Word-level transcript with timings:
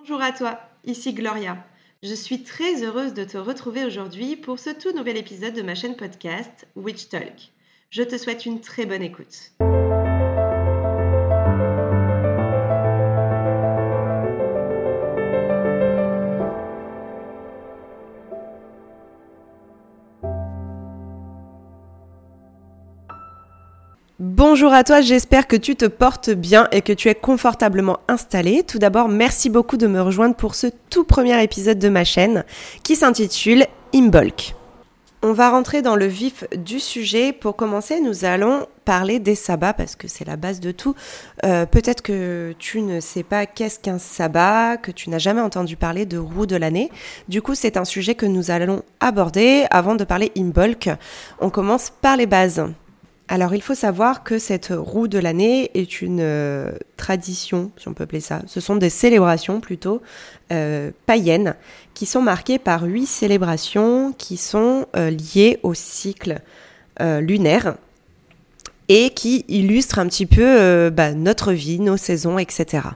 Bonjour 0.00 0.22
à 0.22 0.32
toi, 0.32 0.58
ici 0.84 1.12
Gloria. 1.12 1.62
Je 2.02 2.14
suis 2.14 2.42
très 2.42 2.82
heureuse 2.82 3.12
de 3.12 3.22
te 3.22 3.36
retrouver 3.36 3.84
aujourd'hui 3.84 4.34
pour 4.34 4.58
ce 4.58 4.70
tout 4.70 4.96
nouvel 4.96 5.18
épisode 5.18 5.52
de 5.52 5.60
ma 5.60 5.74
chaîne 5.74 5.94
podcast 5.94 6.66
Witch 6.74 7.10
Talk. 7.10 7.52
Je 7.90 8.02
te 8.02 8.16
souhaite 8.16 8.46
une 8.46 8.62
très 8.62 8.86
bonne 8.86 9.02
écoute. 9.02 9.52
Bonjour 24.60 24.74
à 24.74 24.84
toi, 24.84 25.00
j'espère 25.00 25.46
que 25.46 25.56
tu 25.56 25.74
te 25.74 25.86
portes 25.86 26.28
bien 26.28 26.68
et 26.70 26.82
que 26.82 26.92
tu 26.92 27.08
es 27.08 27.14
confortablement 27.14 27.98
installé. 28.08 28.62
Tout 28.62 28.78
d'abord, 28.78 29.08
merci 29.08 29.48
beaucoup 29.48 29.78
de 29.78 29.86
me 29.86 30.02
rejoindre 30.02 30.34
pour 30.34 30.54
ce 30.54 30.66
tout 30.90 31.04
premier 31.04 31.42
épisode 31.42 31.78
de 31.78 31.88
ma 31.88 32.04
chaîne 32.04 32.44
qui 32.82 32.94
s'intitule 32.94 33.64
Imbolc. 33.94 34.54
On 35.22 35.32
va 35.32 35.48
rentrer 35.48 35.80
dans 35.80 35.96
le 35.96 36.04
vif 36.04 36.44
du 36.54 36.78
sujet. 36.78 37.32
Pour 37.32 37.56
commencer, 37.56 38.02
nous 38.02 38.26
allons 38.26 38.66
parler 38.84 39.18
des 39.18 39.34
sabbats 39.34 39.72
parce 39.72 39.96
que 39.96 40.08
c'est 40.08 40.26
la 40.26 40.36
base 40.36 40.60
de 40.60 40.72
tout. 40.72 40.94
Euh, 41.46 41.64
peut-être 41.64 42.02
que 42.02 42.54
tu 42.58 42.82
ne 42.82 43.00
sais 43.00 43.22
pas 43.22 43.46
qu'est-ce 43.46 43.78
qu'un 43.78 43.98
sabbat, 43.98 44.76
que 44.76 44.90
tu 44.90 45.08
n'as 45.08 45.16
jamais 45.16 45.40
entendu 45.40 45.76
parler 45.76 46.04
de 46.04 46.18
roue 46.18 46.44
de 46.44 46.56
l'année. 46.56 46.90
Du 47.28 47.40
coup, 47.40 47.54
c'est 47.54 47.78
un 47.78 47.86
sujet 47.86 48.14
que 48.14 48.26
nous 48.26 48.50
allons 48.50 48.82
aborder 49.00 49.64
avant 49.70 49.94
de 49.94 50.04
parler 50.04 50.32
Imbolc. 50.36 50.90
On 51.40 51.48
commence 51.48 51.90
par 52.02 52.18
les 52.18 52.26
bases. 52.26 52.62
Alors 53.32 53.54
il 53.54 53.62
faut 53.62 53.76
savoir 53.76 54.24
que 54.24 54.40
cette 54.40 54.72
roue 54.76 55.06
de 55.06 55.20
l'année 55.20 55.70
est 55.74 56.02
une 56.02 56.18
euh, 56.20 56.72
tradition, 56.96 57.70
si 57.76 57.86
on 57.86 57.94
peut 57.94 58.02
appeler 58.02 58.20
ça. 58.20 58.42
Ce 58.48 58.58
sont 58.58 58.74
des 58.74 58.90
célébrations 58.90 59.60
plutôt 59.60 60.02
euh, 60.50 60.90
païennes 61.06 61.54
qui 61.94 62.06
sont 62.06 62.22
marquées 62.22 62.58
par 62.58 62.82
huit 62.82 63.06
célébrations 63.06 64.12
qui 64.18 64.36
sont 64.36 64.86
euh, 64.96 65.10
liées 65.10 65.60
au 65.62 65.74
cycle 65.74 66.40
lunaire 67.20 67.76
et 68.88 69.08
qui 69.08 69.46
illustrent 69.48 70.00
un 70.00 70.06
petit 70.06 70.26
peu 70.26 70.90
bah, 70.90 71.14
notre 71.14 71.54
vie, 71.54 71.80
nos 71.80 71.96
saisons, 71.96 72.38
etc. 72.38 72.88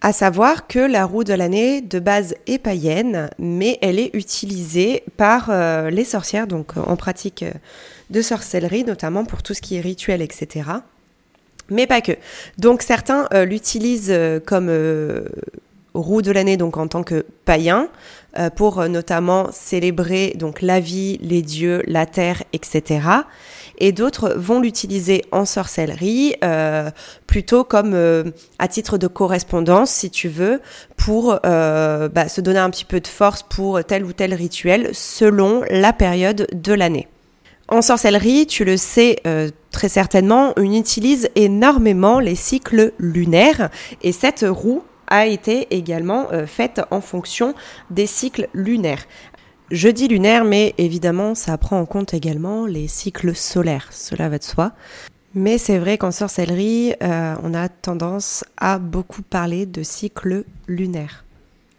À 0.00 0.12
savoir 0.12 0.66
que 0.66 0.80
la 0.80 1.04
roue 1.04 1.22
de 1.22 1.32
l'année 1.32 1.80
de 1.80 2.00
base 2.00 2.34
est 2.48 2.58
païenne, 2.58 3.30
mais 3.38 3.78
elle 3.80 4.00
est 4.00 4.10
utilisée 4.14 5.04
par 5.16 5.52
les 5.92 6.04
sorcières, 6.04 6.48
donc 6.48 6.76
en 6.76 6.96
pratique 6.96 7.44
de 8.12 8.22
sorcellerie, 8.22 8.84
notamment 8.84 9.24
pour 9.24 9.42
tout 9.42 9.54
ce 9.54 9.60
qui 9.60 9.76
est 9.76 9.80
rituel, 9.80 10.22
etc. 10.22 10.64
Mais 11.72 11.86
pas 11.86 12.00
que. 12.00 12.12
Donc 12.58 12.82
certains 12.82 13.26
euh, 13.32 13.44
l'utilisent 13.44 14.10
euh, 14.10 14.40
comme 14.40 14.68
euh, 14.68 15.24
roue 15.94 16.22
de 16.22 16.30
l'année, 16.30 16.56
donc 16.56 16.76
en 16.76 16.86
tant 16.86 17.02
que 17.02 17.24
païen, 17.44 17.88
pour 18.56 18.88
notamment 18.88 19.50
célébrer 19.52 20.32
donc 20.38 20.62
la 20.62 20.80
vie, 20.80 21.18
les 21.20 21.42
dieux, 21.42 21.82
la 21.86 22.06
terre, 22.06 22.42
etc. 22.54 23.00
Et 23.76 23.92
d'autres 23.92 24.32
vont 24.38 24.58
l'utiliser 24.58 25.22
en 25.32 25.44
sorcellerie, 25.44 26.36
plutôt 27.26 27.62
comme 27.62 27.94
à 28.58 28.68
titre 28.68 28.96
de 28.96 29.06
correspondance, 29.06 29.90
si 29.90 30.08
tu 30.08 30.28
veux, 30.28 30.62
pour 30.96 31.38
bah, 31.42 32.28
se 32.30 32.40
donner 32.40 32.60
un 32.60 32.70
petit 32.70 32.86
peu 32.86 33.00
de 33.00 33.06
force 33.06 33.42
pour 33.42 33.84
tel 33.84 34.02
ou 34.06 34.14
tel 34.14 34.32
rituel 34.32 34.88
selon 34.94 35.62
la 35.68 35.92
période 35.92 36.46
de 36.54 36.72
l'année. 36.72 37.08
En 37.72 37.80
sorcellerie, 37.80 38.46
tu 38.46 38.66
le 38.66 38.76
sais 38.76 39.16
euh, 39.26 39.48
très 39.70 39.88
certainement, 39.88 40.52
on 40.58 40.70
utilise 40.74 41.30
énormément 41.36 42.20
les 42.20 42.34
cycles 42.34 42.92
lunaires 42.98 43.70
et 44.02 44.12
cette 44.12 44.44
roue 44.46 44.82
a 45.06 45.24
été 45.24 45.68
également 45.74 46.30
euh, 46.32 46.46
faite 46.46 46.82
en 46.90 47.00
fonction 47.00 47.54
des 47.88 48.06
cycles 48.06 48.48
lunaires. 48.52 49.06
Je 49.70 49.88
dis 49.88 50.06
lunaire, 50.06 50.44
mais 50.44 50.74
évidemment, 50.76 51.34
ça 51.34 51.56
prend 51.56 51.80
en 51.80 51.86
compte 51.86 52.12
également 52.12 52.66
les 52.66 52.88
cycles 52.88 53.34
solaires, 53.34 53.88
cela 53.90 54.28
va 54.28 54.36
de 54.36 54.44
soi. 54.44 54.72
Mais 55.34 55.56
c'est 55.56 55.78
vrai 55.78 55.96
qu'en 55.96 56.10
sorcellerie, 56.10 56.92
euh, 57.02 57.34
on 57.42 57.54
a 57.54 57.70
tendance 57.70 58.44
à 58.58 58.78
beaucoup 58.78 59.22
parler 59.22 59.64
de 59.64 59.82
cycles 59.82 60.44
lunaires. 60.68 61.24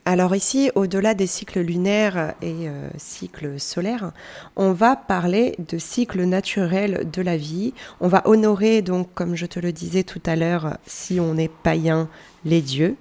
Alors 0.05 0.35
ici, 0.35 0.69
au-delà 0.75 1.13
des 1.13 1.27
cycles 1.27 1.61
lunaires 1.61 2.33
et 2.41 2.67
euh, 2.67 2.89
cycles 2.97 3.57
solaires, 3.57 4.11
on 4.57 4.73
va 4.73 4.97
parler 4.97 5.55
de 5.59 5.77
cycles 5.77 6.23
naturels 6.25 7.09
de 7.09 7.21
la 7.21 7.37
vie. 7.37 7.73
On 8.01 8.09
va 8.09 8.21
honorer 8.25 8.81
donc, 8.81 9.07
comme 9.13 9.35
je 9.35 9.45
te 9.45 9.61
le 9.61 9.71
disais 9.71 10.03
tout 10.03 10.21
à 10.25 10.35
l'heure, 10.35 10.77
si 10.85 11.21
on 11.21 11.37
est 11.37 11.49
païen, 11.49 12.09
les 12.43 12.61
dieux, 12.61 12.97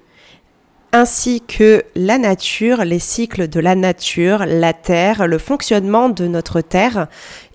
ainsi 0.92 1.40
que 1.40 1.82
la 1.96 2.18
nature, 2.18 2.84
les 2.84 3.00
cycles 3.00 3.48
de 3.48 3.58
la 3.58 3.74
nature, 3.74 4.44
la 4.46 4.72
terre, 4.72 5.26
le 5.26 5.38
fonctionnement 5.38 6.08
de 6.08 6.28
notre 6.28 6.60
terre 6.60 7.08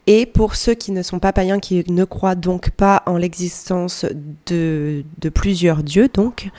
et 0.07 0.25
pour 0.25 0.55
ceux 0.55 0.73
qui 0.73 0.93
ne 0.93 1.03
sont 1.03 1.19
pas 1.19 1.33
païens, 1.33 1.59
qui 1.59 1.83
ne 1.91 2.05
croient 2.05 2.35
donc 2.35 2.69
pas 2.69 3.03
en 3.05 3.17
l'existence 3.17 4.05
de, 4.45 5.03
plusieurs 5.33 5.83
dieux, 5.83 6.07
donc, 6.07 6.49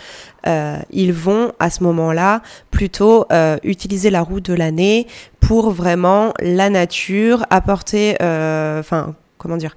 euh, 0.47 0.77
ils 0.91 1.15
vont 1.15 1.53
à 1.59 1.71
ce 1.71 1.83
moment-là 1.85 2.43
plutôt 2.71 3.25
euh, 3.33 3.57
utiliser 3.65 4.11
la 4.11 4.21
roue 4.21 4.41
de 4.41 4.53
l'année 4.53 5.07
pour 5.41 5.71
vraiment 5.71 6.35
la 6.41 6.69
nature, 6.69 7.47
apporter, 7.49 8.17
euh, 8.21 8.81
enfin, 8.81 9.15
comment 9.39 9.57
dire, 9.57 9.75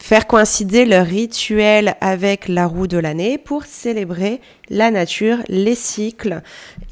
faire 0.00 0.28
coïncider 0.28 0.84
leur 0.84 1.06
rituel 1.06 1.96
avec 2.00 2.46
la 2.46 2.68
roue 2.68 2.86
de 2.86 2.98
l'année 2.98 3.36
pour 3.36 3.64
célébrer 3.64 4.40
la 4.70 4.92
nature, 4.92 5.38
les 5.48 5.74
cycles 5.74 6.40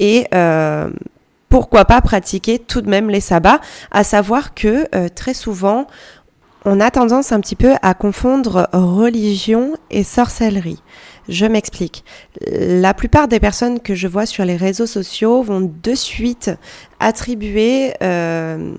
et 0.01 0.27
pourquoi 1.57 1.87
pas 1.87 2.03
pratiquer 2.03 2.59
tout 2.59 2.83
de 2.83 2.91
même 2.91 3.09
les 3.09 3.23
sabbats, 3.23 3.63
à 3.91 4.05
savoir 4.05 4.53
que 4.53 4.87
euh, 4.95 5.09
très 5.09 5.33
souvent, 5.33 5.87
on 6.67 6.81
a 6.81 6.91
tendance 6.91 7.33
un 7.33 7.41
petit 7.41 7.57
peu 7.57 7.73
à 7.81 7.95
confondre 7.95 8.69
religion 8.75 9.75
et 9.89 10.05
sorcellerie. 10.05 10.83
Je 11.31 11.47
m'explique. 11.47 12.05
La 12.47 12.93
plupart 12.93 13.27
des 13.27 13.41
personnes 13.41 13.81
que 13.81 13.95
je 13.95 14.07
vois 14.07 14.27
sur 14.27 14.45
les 14.45 14.57
réseaux 14.57 14.85
sociaux 14.85 15.43
vont 15.43 15.63
de 15.83 15.95
suite 15.95 16.51
attribuer 17.01 17.95
euh, 18.03 18.75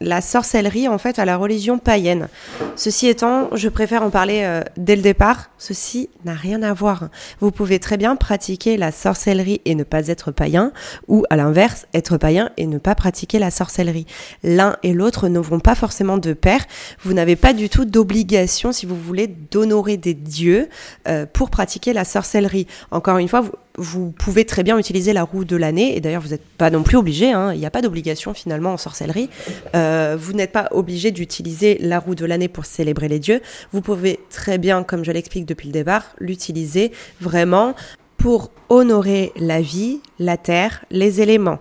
la 0.00 0.20
sorcellerie 0.20 0.88
en 0.88 0.98
fait 0.98 1.18
à 1.18 1.24
la 1.24 1.36
religion 1.36 1.78
païenne. 1.78 2.28
Ceci 2.74 3.08
étant, 3.08 3.48
je 3.54 3.68
préfère 3.68 4.02
en 4.02 4.10
parler 4.10 4.42
euh, 4.44 4.62
dès 4.76 4.96
le 4.96 5.02
départ. 5.02 5.50
Ceci 5.58 6.10
n'a 6.24 6.34
rien 6.34 6.62
à 6.62 6.74
voir. 6.74 7.08
Vous 7.40 7.50
pouvez 7.50 7.78
très 7.78 7.96
bien 7.96 8.16
pratiquer 8.16 8.76
la 8.76 8.92
sorcellerie 8.92 9.62
et 9.64 9.74
ne 9.74 9.84
pas 9.84 10.08
être 10.08 10.30
païen, 10.30 10.72
ou 11.08 11.24
à 11.30 11.36
l'inverse, 11.36 11.86
être 11.94 12.18
païen 12.18 12.50
et 12.56 12.66
ne 12.66 12.78
pas 12.78 12.94
pratiquer 12.94 13.38
la 13.38 13.50
sorcellerie. 13.50 14.06
L'un 14.42 14.76
et 14.82 14.92
l'autre 14.92 15.28
ne 15.28 15.38
vont 15.38 15.60
pas 15.60 15.74
forcément 15.74 16.18
de 16.18 16.34
pair. 16.34 16.64
Vous 17.02 17.14
n'avez 17.14 17.36
pas 17.36 17.52
du 17.52 17.68
tout 17.68 17.84
d'obligation, 17.84 18.72
si 18.72 18.84
vous 18.84 18.96
voulez, 18.96 19.26
d'honorer 19.26 19.96
des 19.96 20.14
dieux 20.14 20.68
euh, 21.08 21.24
pour 21.30 21.50
pratiquer 21.50 21.92
la 21.92 22.04
sorcellerie. 22.04 22.66
Encore 22.90 23.18
une 23.18 23.28
fois, 23.28 23.40
vous, 23.40 23.52
vous 23.76 24.10
pouvez 24.10 24.44
très 24.44 24.62
bien 24.62 24.78
utiliser 24.78 25.12
la 25.12 25.22
roue 25.22 25.44
de 25.44 25.56
l'année, 25.56 25.96
et 25.96 26.00
d'ailleurs 26.00 26.22
vous 26.22 26.30
n'êtes 26.30 26.44
pas 26.58 26.70
non 26.70 26.82
plus 26.82 26.96
obligé, 26.96 27.32
hein. 27.32 27.52
il 27.52 27.58
n'y 27.58 27.66
a 27.66 27.70
pas 27.70 27.82
d'obligation 27.82 28.34
finalement 28.34 28.72
en 28.72 28.76
sorcellerie. 28.76 29.28
Euh, 29.74 30.16
vous 30.18 30.32
n'êtes 30.32 30.52
pas 30.52 30.68
obligé 30.70 31.10
d'utiliser 31.10 31.78
la 31.80 31.98
roue 31.98 32.14
de 32.14 32.24
l'année 32.24 32.48
pour 32.48 32.64
célébrer 32.64 33.08
les 33.08 33.18
dieux. 33.18 33.40
Vous 33.72 33.80
pouvez 33.80 34.20
très 34.30 34.58
bien, 34.58 34.82
comme 34.82 35.04
je 35.04 35.12
l'explique 35.12 35.46
depuis 35.46 35.68
le 35.68 35.72
départ, 35.72 36.04
l'utiliser 36.18 36.92
vraiment 37.20 37.74
pour 38.16 38.50
honorer 38.68 39.32
la 39.36 39.60
vie, 39.60 40.00
la 40.18 40.36
terre, 40.36 40.84
les 40.90 41.20
éléments. 41.20 41.58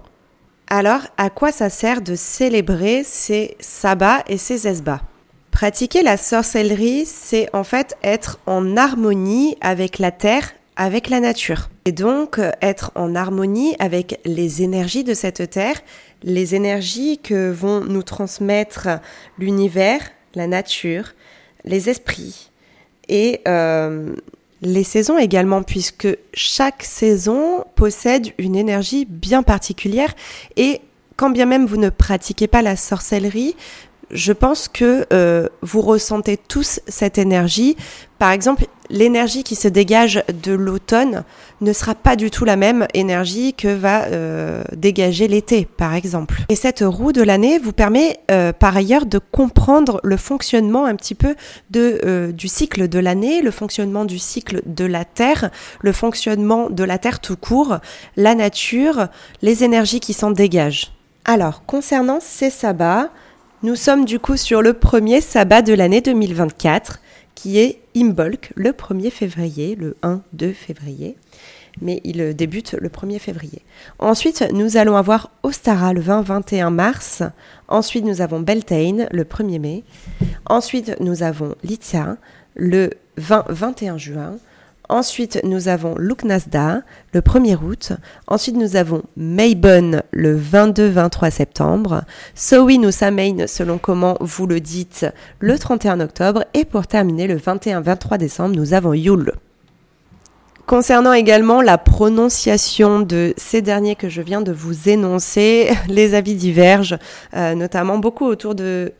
Alors, 0.68 1.02
à 1.18 1.30
quoi 1.30 1.52
ça 1.52 1.70
sert 1.70 2.02
de 2.02 2.16
célébrer 2.16 3.04
ces 3.04 3.56
sabbats 3.60 4.24
et 4.28 4.38
ces 4.38 4.68
esbats? 4.68 5.02
Pratiquer 5.52 6.02
la 6.02 6.18
sorcellerie, 6.18 7.06
c'est 7.06 7.54
en 7.54 7.64
fait 7.64 7.96
être 8.04 8.40
en 8.46 8.76
harmonie 8.76 9.56
avec 9.62 10.00
la 10.00 10.12
terre 10.12 10.52
avec 10.76 11.10
la 11.10 11.20
nature. 11.20 11.70
Et 11.86 11.92
donc 11.92 12.40
euh, 12.40 12.52
être 12.62 12.92
en 12.96 13.16
harmonie 13.16 13.76
avec 13.80 14.20
les 14.26 14.62
énergies 14.62 15.04
de 15.04 15.14
cette 15.14 15.50
terre, 15.50 15.82
les 16.24 16.56
énergies 16.56 17.20
que 17.20 17.52
vont 17.52 17.82
nous 17.82 18.04
transmettre 18.04 18.88
l'univers, 19.38 20.02
la 20.34 20.48
nature, 20.48 21.14
les 21.64 21.90
esprits 21.90 22.52
et 23.08 23.42
euh, 23.48 24.16
les 24.62 24.84
saisons 24.84 25.18
également, 25.18 25.64
puisque 25.64 26.08
chaque 26.34 26.84
saison 26.84 27.66
possède 27.76 28.34
une 28.38 28.56
énergie 28.56 29.06
bien 29.06 29.44
particulière 29.44 30.14
et 30.56 30.82
quand 31.18 31.30
bien 31.30 31.46
même 31.46 31.66
vous 31.66 31.78
ne 31.78 31.90
pratiquez 31.90 32.48
pas 32.48 32.62
la 32.62 32.76
sorcellerie, 32.76 33.56
je 34.16 34.34
pense 34.34 34.68
que 34.68 35.06
euh, 35.14 35.48
vous 35.62 35.82
ressentez 35.82 36.38
tous 36.38 36.80
cette 36.88 37.18
énergie. 37.18 37.76
Par 38.18 38.32
exemple, 38.32 38.66
l'énergie 38.90 39.44
qui 39.44 39.56
se 39.56 39.68
dégage 39.68 40.24
de 40.44 40.54
l'automne 40.54 41.24
ne 41.60 41.74
sera 41.74 41.96
pas 41.96 42.16
du 42.16 42.32
tout 42.32 42.46
la 42.46 42.56
même 42.56 42.88
énergie 42.94 43.54
que 43.54 43.68
va 43.68 44.06
euh, 44.06 44.64
dégager 44.74 45.28
l'été, 45.28 45.66
par 45.66 45.94
exemple. 45.94 46.42
Et 46.48 46.56
cette 46.56 46.80
roue 46.80 47.12
de 47.12 47.22
l'année 47.22 47.60
vous 47.60 47.74
permet 47.74 48.20
euh, 48.32 48.54
par 48.54 48.76
ailleurs 48.78 49.06
de 49.06 49.20
comprendre 49.20 50.00
le 50.04 50.16
fonctionnement 50.16 50.86
un 50.86 50.96
petit 50.96 51.16
peu 51.16 51.36
de, 51.72 52.32
du 52.32 52.48
cycle 52.48 52.88
de 52.88 53.00
l'année, 53.00 53.42
le 53.42 53.52
fonctionnement 53.52 54.06
du 54.06 54.18
cycle 54.18 54.62
de 54.66 54.86
la 54.86 55.04
Terre, 55.04 55.52
le 55.82 55.92
fonctionnement 55.92 56.70
de 56.70 56.84
la 56.84 56.98
Terre 56.98 57.20
tout 57.20 57.38
court, 57.38 57.80
la 58.16 58.34
nature, 58.34 59.08
les 59.42 59.64
énergies 59.66 60.00
qui 60.00 60.14
s'en 60.14 60.32
dégagent. 60.32 60.94
Alors, 61.26 61.66
concernant 61.66 62.20
ces 62.22 62.50
sabbats, 62.50 63.10
nous 63.66 63.76
sommes 63.76 64.06
du 64.06 64.20
coup 64.20 64.38
sur 64.38 64.62
le 64.62 64.74
premier 64.74 65.22
sabbat 65.22 65.64
de 65.64 65.74
l'année 65.74 66.00
2024 66.00 67.00
qui 67.34 67.58
est 67.58 67.80
Imbolc 67.96 68.52
le 68.54 68.70
1er 68.70 69.10
février, 69.10 69.76
le 69.76 69.98
1-2 70.04 70.54
février. 70.54 71.18
Mais 71.82 72.00
il 72.04 72.36
débute 72.36 72.74
le 72.74 72.90
1er 72.90 73.18
février. 73.18 73.64
Ensuite, 73.98 74.46
nous 74.54 74.78
allons 74.78 74.96
avoir 74.98 75.32
Ostara 75.42 75.94
le 75.94 76.02
20-21 76.02 76.70
mars. 76.70 77.24
Ensuite, 77.68 78.06
nous 78.06 78.22
avons 78.22 78.40
Beltane 78.40 79.08
le 79.12 79.24
1er 79.24 79.60
mai. 79.60 79.84
Ensuite, 80.46 80.96
nous 81.00 81.24
avons 81.24 81.56
Litia 81.64 82.18
le 82.54 82.92
20-21 83.20 83.98
juin. 83.98 84.38
Ensuite, 84.90 85.40
nous 85.44 85.68
avons 85.68 85.96
Luknasda 85.98 86.82
le 87.14 87.22
1er 87.22 87.56
août. 87.56 87.94
Ensuite, 88.28 88.56
nous 88.56 88.76
avons 88.76 89.02
Maybon 89.18 90.02
le 90.12 90.40
22-23 90.40 91.32
septembre. 91.32 92.04
Sowin 92.36 92.84
ou 92.84 92.92
Samain, 92.92 93.48
selon 93.48 93.78
comment 93.78 94.18
vous 94.20 94.46
le 94.46 94.60
dites, 94.60 95.08
le 95.40 95.58
31 95.58 96.00
octobre. 96.02 96.46
Et 96.54 96.66
pour 96.66 96.86
terminer, 96.86 97.28
le 97.28 97.38
21-23 97.38 98.18
décembre, 98.18 98.56
nous 98.56 98.74
avons 98.74 98.94
Yule. 98.94 99.34
Concernant 100.68 101.14
également 101.14 101.62
la 101.62 101.78
prononciation 101.78 103.00
de 103.00 103.36
ces 103.38 103.62
derniers 103.62 103.96
que 103.96 104.10
je 104.10 104.22
viens 104.22 104.42
de 104.42 104.52
vous 104.52 104.90
énoncer, 104.90 105.70
les 105.88 106.16
avis 106.16 106.36
divergent, 106.36 106.98
euh, 107.36 107.56
notamment 107.56 108.00
beaucoup 108.00 108.26
autour 108.26 108.56
de 108.56 108.94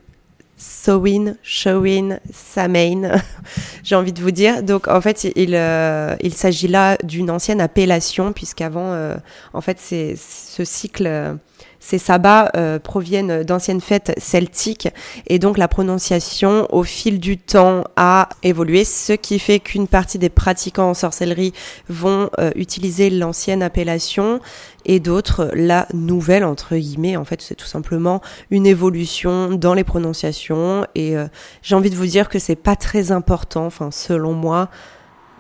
Sowin, 0.58 1.36
Showin, 1.44 2.20
Samain, 2.32 3.22
j'ai 3.84 3.96
envie 3.96 4.14
de 4.14 4.22
vous 4.22 4.32
dire. 4.32 4.64
Donc 4.64 4.88
en 4.88 5.02
fait, 5.02 5.26
il, 5.36 5.56
euh, 5.56 6.16
il 6.22 6.34
s'agit 6.34 6.68
là 6.68 6.98
d'une 7.04 7.30
ancienne 7.30 7.62
appellation, 7.62 8.34
puisqu'avant, 8.34 8.94
euh, 8.94 9.16
en 9.54 9.62
fait, 9.62 9.78
c'est 9.80 10.16
ce 10.16 10.64
cycle 10.64 11.38
ces 11.86 12.00
sabbats 12.00 12.50
euh, 12.58 12.80
proviennent 12.80 13.44
d'anciennes 13.44 13.80
fêtes 13.80 14.12
celtiques 14.18 14.88
et 15.28 15.38
donc 15.38 15.60
la 15.60 15.68
prononciation 15.68 16.66
au 16.74 16.82
fil 16.82 17.20
du 17.20 17.38
temps 17.38 17.84
a 17.96 18.28
évolué, 18.42 18.84
ce 18.84 19.14
qui 19.14 19.38
fait 19.38 19.60
qu'une 19.60 19.88
partie 19.88 20.18
des 20.18 20.30
pratiquants 20.30 20.90
en 20.90 20.94
sorcellerie 20.96 21.54
vont 21.88 22.32
euh, 22.40 22.50
utiliser 22.56 23.12
l'ancienne 23.12 23.62
appellation 23.62 24.40
et 24.86 25.00
d'autres 25.00 25.52
la 25.54 25.88
nouvelle 25.94 26.44
entre 26.44 26.76
guillemets. 26.76 27.18
En 27.18 27.26
fait, 27.26 27.44
c'est 27.44 27.54
tout 27.54 27.68
simplement 27.68 28.20
une 28.50 28.66
évolution 28.66 29.52
dans 29.52 29.76
les 29.76 29.84
prononciations 29.84 30.88
et 30.96 31.16
euh, 31.16 31.28
j'ai 31.62 31.76
envie 31.76 31.92
de 31.92 31.96
vous 31.96 32.08
dire 32.08 32.30
que 32.30 32.40
c'est 32.40 32.56
pas 32.56 32.76
très 32.76 33.12
important, 33.12 33.68
enfin 33.68 33.92
selon 33.92 34.34
moi 34.34 34.70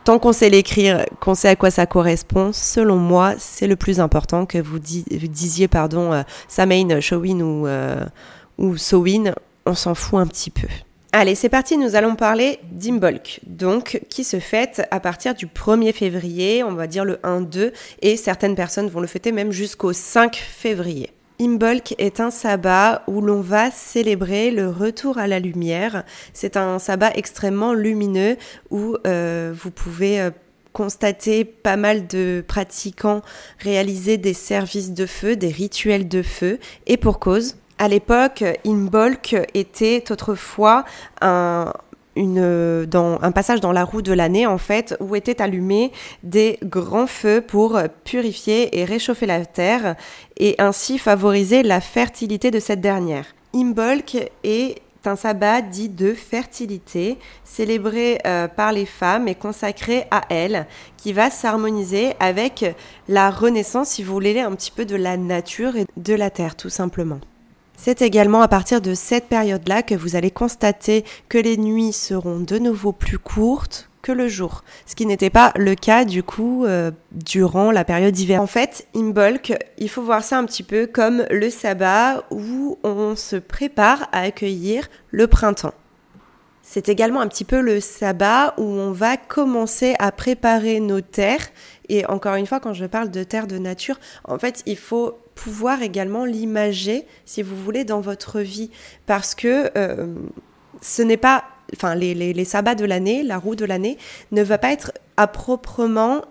tant 0.05 0.19
qu'on 0.19 0.31
sait 0.31 0.49
l'écrire, 0.49 1.03
qu'on 1.19 1.35
sait 1.35 1.49
à 1.49 1.55
quoi 1.55 1.71
ça 1.71 1.85
correspond, 1.85 2.53
selon 2.53 2.95
moi, 2.95 3.33
c'est 3.37 3.67
le 3.67 3.75
plus 3.75 3.99
important 3.99 4.45
que 4.45 4.59
vous, 4.59 4.79
disiez, 4.79 5.67
pardon, 5.67 6.13
euh, 6.13 6.21
Samain, 6.47 7.01
Showin 7.01 7.41
ou, 7.41 7.67
euh, 7.67 8.05
ou 8.57 8.77
Sowin, 8.77 9.33
on 9.65 9.73
s'en 9.73 9.95
fout 9.95 10.19
un 10.19 10.27
petit 10.27 10.51
peu. 10.51 10.67
Allez, 11.11 11.33
c'est 11.33 11.49
parti, 11.49 11.77
nous 11.77 11.95
allons 11.95 12.15
parler 12.15 12.59
d'Imbolc, 12.71 13.39
donc 13.47 14.01
qui 14.09 14.23
se 14.23 14.39
fête 14.39 14.87
à 14.91 14.99
partir 14.99 15.33
du 15.33 15.47
1er 15.47 15.93
février, 15.93 16.63
on 16.63 16.73
va 16.73 16.87
dire 16.87 17.03
le 17.03 17.15
1-2, 17.23 17.71
et 18.01 18.15
certaines 18.15 18.55
personnes 18.55 18.89
vont 18.89 18.99
le 18.99 19.07
fêter 19.07 19.31
même 19.31 19.51
jusqu'au 19.51 19.91
5 19.91 20.35
février. 20.35 21.14
Imbolc 21.39 21.95
est 21.97 22.21
un 22.21 22.31
sabbat 22.31 23.03
où 23.07 23.19
l'on 23.19 23.41
va 23.41 23.69
célébrer 23.69 24.51
le 24.51 24.69
retour 24.69 25.17
à 25.17 25.27
la 25.27 25.39
lumière. 25.39 26.03
C'est 26.33 26.55
un 26.55 26.79
sabbat 26.79 27.11
extrêmement 27.15 27.73
lumineux 27.73 28.37
où 28.69 28.95
euh, 29.05 29.53
vous 29.53 29.71
pouvez 29.71 30.21
euh, 30.21 30.31
constater 30.71 31.43
pas 31.43 31.75
mal 31.75 32.07
de 32.07 32.43
pratiquants 32.47 33.21
réaliser 33.59 34.17
des 34.17 34.33
services 34.33 34.93
de 34.93 35.05
feu, 35.05 35.35
des 35.35 35.49
rituels 35.49 36.07
de 36.07 36.21
feu, 36.21 36.59
et 36.87 36.97
pour 36.97 37.19
cause. 37.19 37.57
À 37.77 37.89
l'époque, 37.89 38.45
Imbolc 38.65 39.35
était 39.53 40.09
autrefois 40.09 40.85
un, 41.19 41.73
une, 42.15 42.85
dans 42.85 43.19
un 43.21 43.31
passage 43.31 43.61
dans 43.61 43.71
la 43.71 43.83
roue 43.83 44.01
de 44.01 44.13
l'année 44.13 44.45
en 44.45 44.57
fait 44.57 44.95
où 44.99 45.15
étaient 45.15 45.41
allumés 45.41 45.91
des 46.23 46.59
grands 46.63 47.07
feux 47.07 47.41
pour 47.41 47.79
purifier 48.03 48.79
et 48.79 48.85
réchauffer 48.85 49.25
la 49.25 49.45
terre 49.45 49.95
et 50.37 50.55
ainsi 50.59 50.97
favoriser 50.97 51.63
la 51.63 51.81
fertilité 51.81 52.51
de 52.51 52.59
cette 52.59 52.81
dernière. 52.81 53.25
Imbolc 53.53 54.17
est 54.43 54.81
un 55.07 55.15
sabbat 55.15 55.61
dit 55.61 55.89
de 55.89 56.13
fertilité, 56.13 57.17
célébré 57.43 58.19
euh, 58.25 58.47
par 58.47 58.71
les 58.71 58.85
femmes 58.85 59.27
et 59.27 59.35
consacré 59.35 60.05
à 60.11 60.21
elles, 60.29 60.65
qui 60.97 61.13
va 61.13 61.29
s'harmoniser 61.29 62.13
avec 62.19 62.65
la 63.07 63.29
renaissance, 63.29 63.89
si 63.89 64.03
vous 64.03 64.13
voulez, 64.13 64.39
un 64.39 64.53
petit 64.55 64.71
peu 64.71 64.85
de 64.85 64.95
la 64.95 65.17
nature 65.17 65.75
et 65.75 65.85
de 65.97 66.13
la 66.13 66.29
terre, 66.29 66.55
tout 66.55 66.69
simplement. 66.69 67.19
C'est 67.85 68.01
également 68.01 68.41
à 68.41 68.47
partir 68.47 68.81
de 68.81 68.95
cette 68.95 69.25
période-là 69.25 69.83
que 69.83 69.93
vous 69.93 70.15
allez 70.15 70.31
constater 70.31 71.05
que 71.29 71.37
les 71.37 71.55
nuits 71.55 71.93
seront 71.93 72.39
de 72.39 72.57
nouveau 72.57 72.93
plus 72.93 73.19
courtes 73.19 73.91
que 74.01 74.11
le 74.11 74.27
jour, 74.27 74.63
ce 74.87 74.95
qui 74.95 75.05
n'était 75.05 75.29
pas 75.29 75.51
le 75.55 75.75
cas 75.75 76.03
du 76.03 76.23
coup 76.23 76.65
euh, 76.65 76.89
durant 77.11 77.69
la 77.69 77.83
période 77.83 78.11
d'hiver. 78.11 78.41
En 78.41 78.47
fait, 78.47 78.87
Imbolc, 78.95 79.53
il 79.77 79.87
faut 79.87 80.01
voir 80.01 80.23
ça 80.23 80.39
un 80.39 80.45
petit 80.45 80.63
peu 80.63 80.87
comme 80.87 81.27
le 81.29 81.51
sabbat 81.51 82.23
où 82.31 82.79
on 82.83 83.15
se 83.15 83.35
prépare 83.35 84.09
à 84.11 84.21
accueillir 84.21 84.87
le 85.11 85.27
printemps. 85.27 85.75
C'est 86.63 86.89
également 86.89 87.21
un 87.21 87.27
petit 87.27 87.45
peu 87.45 87.61
le 87.61 87.79
sabbat 87.81 88.55
où 88.57 88.63
on 88.63 88.93
va 88.93 89.15
commencer 89.15 89.93
à 89.99 90.11
préparer 90.11 90.79
nos 90.79 91.01
terres. 91.01 91.49
Et 91.87 92.03
encore 92.07 92.33
une 92.33 92.47
fois, 92.47 92.59
quand 92.59 92.73
je 92.73 92.85
parle 92.85 93.11
de 93.11 93.21
terre 93.21 93.45
de 93.45 93.59
nature, 93.59 93.99
en 94.23 94.39
fait, 94.39 94.63
il 94.65 94.75
faut 94.75 95.19
pouvoir 95.35 95.81
également 95.81 96.25
l'imager, 96.25 97.05
si 97.25 97.43
vous 97.43 97.55
voulez, 97.55 97.83
dans 97.83 98.01
votre 98.01 98.39
vie. 98.39 98.71
Parce 99.05 99.35
que 99.35 99.69
euh, 99.77 100.07
ce 100.81 101.01
n'est 101.01 101.17
pas. 101.17 101.43
Enfin, 101.75 101.95
les, 101.95 102.45
sabbats 102.45 102.75
de 102.75 102.85
l'année, 102.85 103.23
la 103.23 103.37
roue 103.37 103.55
de 103.55 103.65
l'année, 103.65 103.97
ne 104.31 104.43
va 104.43 104.57
pas 104.57 104.71
être 104.71 104.91
à 105.17 105.27
proprement 105.27 106.21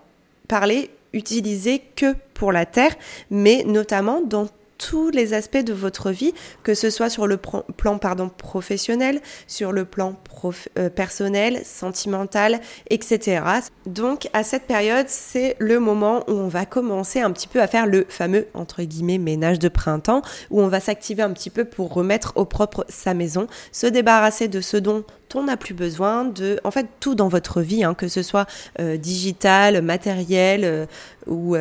parler 0.47 0.89
utilisé 1.13 1.81
que 1.95 2.15
pour 2.33 2.51
la 2.51 2.65
terre, 2.65 2.95
mais 3.29 3.63
notamment 3.65 4.21
dans 4.21 4.47
tous 4.77 5.09
les 5.09 5.33
aspects 5.33 5.63
de 5.63 5.73
votre 5.73 6.11
vie, 6.11 6.33
que 6.63 6.73
ce 6.73 6.89
soit 6.89 7.09
sur 7.09 7.27
le 7.27 7.37
plan 7.37 7.97
professionnel, 8.29 9.21
sur 9.47 9.71
le 9.71 9.85
plan 9.85 10.15
euh, 10.77 10.89
personnel, 10.89 11.61
sentimental, 11.63 12.59
etc. 12.89 13.43
Donc 13.85 14.29
à 14.33 14.43
cette 14.43 14.63
période, 14.63 15.07
c'est 15.07 15.55
le 15.59 15.79
moment 15.79 16.23
où 16.27 16.33
on 16.33 16.47
va 16.47 16.65
commencer 16.65 17.21
un 17.21 17.31
petit 17.31 17.47
peu 17.47 17.61
à 17.61 17.67
faire 17.67 17.87
le 17.87 18.05
fameux 18.09 18.47
entre 18.53 18.83
guillemets 18.83 19.17
ménage 19.17 19.59
de 19.59 19.69
printemps, 19.69 20.21
où 20.51 20.61
on 20.61 20.67
va 20.67 20.79
s'activer 20.79 21.23
un 21.23 21.31
petit 21.31 21.49
peu 21.49 21.65
pour 21.65 21.93
remettre 21.93 22.33
au 22.35 22.45
propre 22.45 22.85
sa 22.89 23.13
maison, 23.13 23.47
se 23.71 23.87
débarrasser 23.87 24.47
de 24.47 24.61
ce 24.61 24.77
dont 24.77 25.03
on 25.33 25.43
n'a 25.43 25.57
plus 25.57 25.73
besoin 25.73 26.23
de, 26.23 26.61
en 26.63 26.71
fait, 26.71 26.87
tout 27.01 27.13
dans 27.13 27.27
votre 27.27 27.61
vie, 27.61 27.83
hein, 27.83 27.93
que 27.93 28.07
ce 28.07 28.23
soit 28.23 28.45
euh, 28.79 28.95
digital, 28.95 29.81
matériel 29.81 30.61
euh, 30.63 30.85
ou 31.27 31.57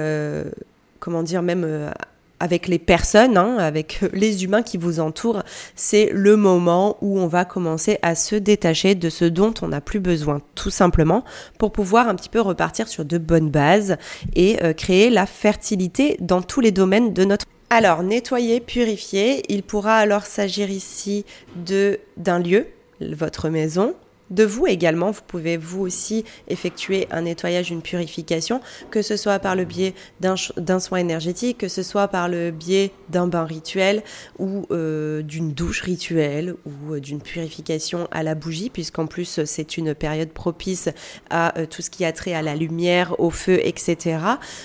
comment 1.00 1.23
dire 1.23 1.42
même 1.42 1.92
avec 2.41 2.69
les 2.69 2.79
personnes, 2.79 3.37
hein, 3.37 3.57
avec 3.59 4.00
les 4.12 4.45
humains 4.45 4.62
qui 4.62 4.76
vous 4.76 5.00
entourent, 5.00 5.43
c'est 5.75 6.11
le 6.12 6.37
moment 6.37 6.97
où 7.00 7.19
on 7.19 7.26
va 7.26 7.45
commencer 7.45 7.99
à 8.03 8.14
se 8.14 8.37
détacher 8.37 8.95
de 8.95 9.09
ce 9.09 9.25
dont 9.25 9.55
on 9.62 9.69
n'a 9.69 9.81
plus 9.81 10.00
besoin, 10.00 10.41
tout 10.55 10.71
simplement, 10.71 11.25
pour 11.59 11.73
pouvoir 11.73 12.09
un 12.09 12.14
petit 12.14 12.29
peu 12.29 12.41
repartir 12.41 12.88
sur 12.88 13.05
de 13.05 13.19
bonnes 13.19 13.50
bases 13.50 13.97
et 14.35 14.62
euh, 14.62 14.73
créer 14.73 15.11
la 15.11 15.26
fertilité 15.26 16.17
dans 16.21 16.43
tous 16.43 16.61
les 16.61 16.73
domaines 16.73 17.12
de 17.12 17.25
notre 17.25 17.47
alors, 17.71 18.05
nettoyer, 18.05 18.61
purifier, 18.61 19.43
il 19.49 19.64
pourra 19.64 19.97
alors 19.97 20.26
s'agir 20.26 20.71
ici 20.71 21.25
d'un 21.57 22.38
lieu, 22.38 22.69
votre 23.00 23.49
maison, 23.49 23.95
de 24.31 24.45
vous 24.45 24.66
également. 24.66 25.11
Vous 25.11 25.23
pouvez 25.26 25.57
vous 25.57 25.81
aussi 25.81 26.25
effectuer 26.49 27.07
un 27.11 27.23
nettoyage, 27.23 27.71
une 27.71 27.83
purification, 27.83 28.61
que 28.90 29.02
ce 29.02 29.16
soit 29.16 29.38
par 29.38 29.57
le 29.57 29.64
biais 29.64 29.95
d'un 30.21 30.78
soin 30.78 30.99
énergétique, 30.99 31.59
que 31.59 31.69
ce 31.69 31.83
soit 31.83 32.09
par 32.09 32.28
le 32.28 32.50
biais 32.50 32.90
d'un 33.09 33.26
bain 33.26 33.45
rituel 33.45 34.02
ou 34.38 34.66
euh, 34.71 35.23
d'une 35.23 35.52
douche 35.52 35.83
rituelle 35.83 36.54
ou 36.64 36.95
euh, 36.95 37.00
d'une 37.00 37.21
purification 37.21 38.09
à 38.11 38.23
la 38.23 38.35
bougie, 38.35 38.71
puisqu'en 38.71 39.07
plus 39.07 39.45
c'est 39.45 39.76
une 39.76 39.95
période 39.95 40.31
propice 40.31 40.88
à 41.31 41.59
euh, 41.59 41.66
tout 41.66 41.83
ce 41.83 41.90
qui 41.90 42.04
a 42.04 42.12
trait 42.12 42.35
à 42.35 42.43
la 42.43 42.54
lumière, 42.54 43.19
au 43.21 43.31
feu, 43.31 43.61
etc. 43.62 44.19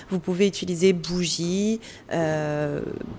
Vous 0.10 0.20
pouvez 0.20 0.48
utiliser 0.48 0.94
bougie, 0.94 1.80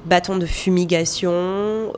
bâton 0.06 0.36
de 0.36 0.46
fumigation, 0.46 1.92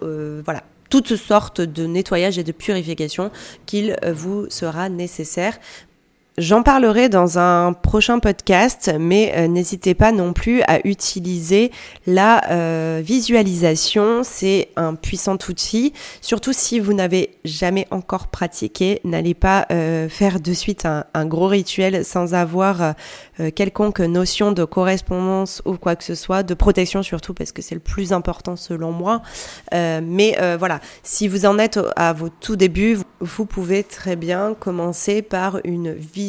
voilà 0.45 0.63
toutes 0.93 1.17
sortes 1.17 1.63
de 1.63 1.87
nettoyage 1.87 2.37
et 2.37 2.45
de 2.45 2.53
purification 2.53 3.31
qu'il 3.65 3.97
vous 4.13 4.45
sera 4.51 4.91
nécessaire 4.91 5.59
J'en 6.39 6.63
parlerai 6.63 7.11
dans 7.11 7.39
un 7.39 7.75
prochain 7.75 8.19
podcast, 8.19 8.91
mais 8.99 9.35
euh, 9.37 9.49
n'hésitez 9.49 9.93
pas 9.93 10.13
non 10.13 10.33
plus 10.33 10.63
à 10.63 10.79
utiliser 10.87 11.71
la 12.07 12.51
euh, 12.51 13.03
visualisation. 13.05 14.23
C'est 14.25 14.71
un 14.77 14.95
puissant 14.95 15.37
outil, 15.51 15.93
surtout 16.23 16.55
si 16.55 16.81
vous 16.81 16.95
n'avez 16.95 17.37
jamais 17.45 17.87
encore 17.91 18.29
pratiqué. 18.29 19.03
N'allez 19.05 19.35
pas 19.35 19.67
euh, 19.71 20.09
faire 20.09 20.41
de 20.41 20.55
suite 20.55 20.87
un, 20.87 21.05
un, 21.13 21.27
gros 21.27 21.49
rituel 21.49 22.03
sans 22.03 22.33
avoir 22.33 22.95
quelconque 23.55 24.01
notion 24.01 24.53
de 24.53 24.65
correspondance 24.65 25.61
ou 25.67 25.77
quoi 25.77 25.97
que 25.97 26.05
ce 26.05 26.15
soit, 26.15 26.43
de 26.43 26.55
protection 26.55 27.03
surtout, 27.03 27.35
parce 27.35 27.53
que 27.53 27.61
c'est 27.61 27.75
le 27.75 27.81
plus 27.81 28.13
important 28.13 28.57
selon 28.57 28.93
moi. 28.93 29.23
mais 29.73 30.37
voilà, 30.59 30.81
si 31.03 31.29
vous 31.29 31.47
en 31.47 31.59
êtes 31.59 31.79
à 31.97 32.13
vos 32.13 32.29
tout 32.29 32.57
débuts, 32.57 32.99
vous 33.21 33.47
pouvez 33.47 33.85
très 33.85 34.17
bien 34.17 34.55
commencer 34.59 35.23
par 35.23 35.59
une 35.65 35.93
visualisation. 35.93 36.22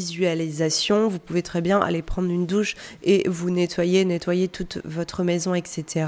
Vous 1.09 1.19
pouvez 1.19 1.41
très 1.41 1.61
bien 1.61 1.79
aller 1.79 2.01
prendre 2.01 2.29
une 2.29 2.45
douche 2.45 2.75
et 3.03 3.27
vous 3.27 3.49
nettoyer, 3.49 4.05
nettoyer 4.05 4.47
toute 4.47 4.79
votre 4.85 5.23
maison, 5.23 5.55
etc. 5.55 6.05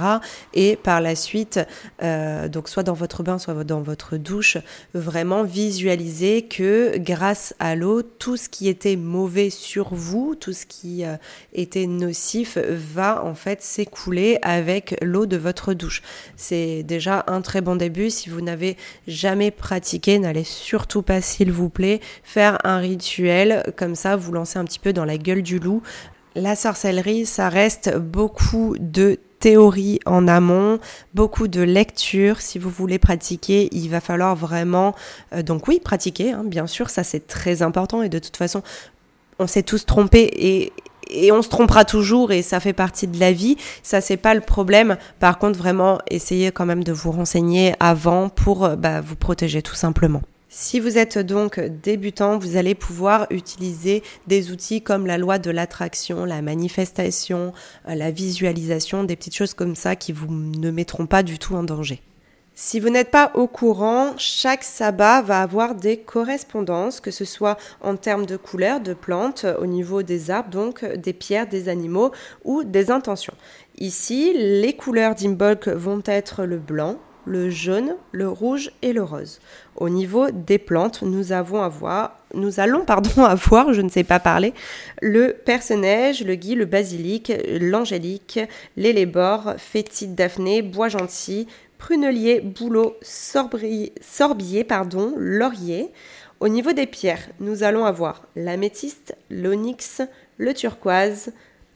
Et 0.53 0.75
par 0.75 1.01
la 1.01 1.15
suite, 1.15 1.59
euh, 2.03 2.47
donc 2.47 2.69
soit 2.69 2.83
dans 2.83 2.93
votre 2.93 3.23
bain, 3.23 3.39
soit 3.39 3.63
dans 3.63 3.81
votre 3.81 4.17
douche, 4.17 4.57
vraiment 4.93 5.43
visualiser 5.43 6.43
que 6.43 6.97
grâce 6.97 7.55
à 7.59 7.75
l'eau, 7.75 8.03
tout 8.03 8.37
ce 8.37 8.47
qui 8.47 8.67
était 8.67 8.95
mauvais 8.95 9.49
sur 9.49 9.93
vous, 9.93 10.35
tout 10.35 10.53
ce 10.53 10.65
qui 10.65 11.03
euh, 11.03 11.15
était 11.53 11.87
nocif 11.87 12.57
va 12.57 13.23
en 13.25 13.35
fait 13.35 13.61
s'écouler 13.61 14.37
avec 14.43 14.95
l'eau 15.01 15.25
de 15.25 15.37
votre 15.37 15.73
douche. 15.73 16.03
C'est 16.37 16.83
déjà 16.83 17.23
un 17.27 17.41
très 17.41 17.61
bon 17.61 17.75
début. 17.75 18.09
Si 18.09 18.29
vous 18.29 18.41
n'avez 18.41 18.77
jamais 19.07 19.51
pratiqué, 19.51 20.19
n'allez 20.19 20.43
sur 20.43 20.75
surtout 20.75 21.03
pas, 21.03 21.21
s'il 21.21 21.53
vous 21.53 21.69
plaît, 21.69 22.01
faire 22.23 22.57
un 22.65 22.79
rituel 22.79 23.63
comme 23.75 23.96
ça, 23.96 24.15
vous 24.15 24.32
lancez 24.32 24.60
un 24.60 24.65
petit 24.65 24.79
peu 24.79 24.94
dans 24.94 25.05
la 25.05 25.17
gueule 25.17 25.44
du 25.44 25.60
loup. 25.60 25.82
La 26.36 26.55
sorcellerie, 26.55 27.25
ça 27.25 27.50
reste 27.50 27.98
beaucoup 27.98 28.75
de 28.79 29.20
théorie 29.39 30.00
en 30.05 30.27
amont, 30.27 30.79
beaucoup 31.13 31.48
de 31.48 31.62
lecture. 31.62 32.41
Si 32.41 32.60
vous 32.60 32.70
voulez 32.70 33.00
pratiquer, 33.00 33.70
il 33.72 33.89
va 33.89 34.01
falloir 34.01 34.36
vraiment, 34.36 34.96
euh, 35.34 35.44
donc 35.44 35.67
oui, 35.67 35.79
pratiquer, 35.79 36.32
hein, 36.32 36.44
bien 36.44 36.67
sûr, 36.67 36.89
ça 36.89 37.03
c'est 37.03 37.27
très 37.27 37.62
important 37.62 38.01
et 38.01 38.10
de 38.10 38.20
toute 38.20 38.38
façon, 38.38 38.63
on 39.39 39.48
s'est 39.48 39.63
tous 39.63 39.86
trompés 39.86 40.29
et, 40.34 40.74
et 41.10 41.32
on 41.32 41.41
se 41.41 41.50
trompera 41.50 41.86
toujours 41.86 42.32
et 42.32 42.41
ça 42.41 42.60
fait 42.60 42.74
partie 42.74 43.08
de 43.08 43.20
la 43.20 43.32
vie. 43.32 43.58
Ça, 43.84 44.01
c'est 44.01 44.17
pas 44.17 44.34
le 44.34 44.41
problème. 44.41 44.98
Par 45.20 45.38
contre, 45.38 45.58
vraiment, 45.58 46.00
essayez 46.10 46.51
quand 46.51 46.65
même 46.65 46.84
de 46.84 46.91
vous 46.91 47.12
renseigner 47.12 47.75
avant 47.79 48.29
pour 48.29 48.65
euh, 48.65 48.75
bah, 48.75 49.01
vous 49.01 49.15
protéger 49.15 49.62
tout 49.62 49.75
simplement. 49.75 50.22
Si 50.57 50.79
vous 50.79 50.97
êtes 50.97 51.17
donc 51.17 51.59
débutant, 51.59 52.39
vous 52.39 52.55
allez 52.55 52.75
pouvoir 52.75 53.27
utiliser 53.29 54.03
des 54.25 54.51
outils 54.51 54.81
comme 54.81 55.05
la 55.05 55.17
loi 55.17 55.38
de 55.38 55.51
l'attraction, 55.51 56.24
la 56.24 56.41
manifestation, 56.41 57.51
euh, 57.89 57.93
la 57.93 58.09
visualisation, 58.09 59.03
des 59.03 59.17
petites 59.17 59.35
choses 59.35 59.53
comme 59.53 59.75
ça 59.75 59.97
qui 59.97 60.13
vous 60.13 60.27
ne 60.31 60.71
mettront 60.71 61.07
pas 61.07 61.24
du 61.24 61.39
tout 61.39 61.55
en 61.55 61.63
danger. 61.63 62.01
Si 62.53 62.79
vous 62.79 62.89
n'êtes 62.89 63.12
pas 63.12 63.33
au 63.33 63.47
courant, 63.47 64.13
chaque 64.15 64.63
sabbat 64.63 65.21
va 65.24 65.41
avoir 65.41 65.75
des 65.75 65.97
correspondances, 65.97 67.01
que 67.01 67.12
ce 67.12 67.25
soit 67.25 67.57
en 67.81 67.97
termes 67.97 68.25
de 68.25 68.38
couleurs, 68.38 68.79
de 68.79 68.93
plantes, 68.93 69.45
au 69.59 69.65
niveau 69.65 70.03
des 70.03 70.31
arbres, 70.31 70.51
donc 70.51 70.85
des 70.85 71.12
pierres, 71.12 71.47
des 71.50 71.67
animaux 71.67 72.13
ou 72.45 72.63
des 72.63 72.91
intentions. 72.91 73.35
Ici, 73.77 74.31
les 74.33 74.74
couleurs 74.74 75.15
d'Imbolc 75.15 75.67
vont 75.67 76.01
être 76.05 76.45
le 76.45 76.59
blanc, 76.59 76.97
le 77.25 77.50
jaune, 77.50 77.96
le 78.12 78.29
rouge 78.29 78.72
et 78.82 78.94
le 78.94 79.03
rose. 79.03 79.39
Au 79.75 79.89
niveau 79.89 80.29
des 80.32 80.58
plantes, 80.58 81.01
nous, 81.01 81.32
allons 81.32 81.62
avoir, 81.62 82.13
je 82.34 83.82
ne 83.82 83.89
sais 83.89 84.03
pas 84.03 84.20
parler, 84.20 84.53
le 85.01 85.36
perce-neige, 85.46 86.24
le 86.24 86.36
gui, 86.36 86.55
le 86.55 86.65
basilic, 86.65 87.32
l'angélique, 87.60 88.39
l'élébore, 88.77 89.55
fétide 89.58 90.15
daphné, 90.15 90.62
bois 90.62 90.89
gentil, 90.89 91.48
prunelier, 91.77 92.41
bouleau, 92.41 92.96
sorbier, 93.01 94.63
pardon, 94.63 95.13
laurier. 95.17 95.91
Au 96.39 96.48
niveau 96.48 96.74
des 96.74 96.86
pierres, 96.86 97.29
nous 97.39 97.63
allons 97.63 97.86
avoir 97.86 98.27
l'améthyste, 98.36 99.15
l'onyx, 99.29 100.01
le 100.38 100.53
turquoise, 100.53 101.32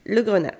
le 0.05 0.21
grenat. 0.21 0.53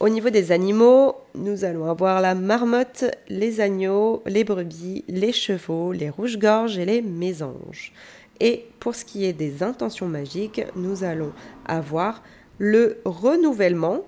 Au 0.00 0.08
niveau 0.08 0.30
des 0.30 0.52
animaux, 0.52 1.16
nous 1.34 1.64
allons 1.64 1.90
avoir 1.90 2.20
la 2.20 2.36
marmotte, 2.36 3.04
les 3.28 3.60
agneaux, 3.60 4.22
les 4.26 4.44
brebis, 4.44 5.04
les 5.08 5.32
chevaux, 5.32 5.90
les 5.90 6.08
rouges-gorges 6.08 6.78
et 6.78 6.84
les 6.84 7.02
mésanges. 7.02 7.92
Et 8.38 8.66
pour 8.78 8.94
ce 8.94 9.04
qui 9.04 9.24
est 9.24 9.32
des 9.32 9.64
intentions 9.64 10.06
magiques, 10.06 10.62
nous 10.76 11.02
allons 11.02 11.32
avoir 11.66 12.22
le 12.58 13.00
renouvellement, 13.04 14.02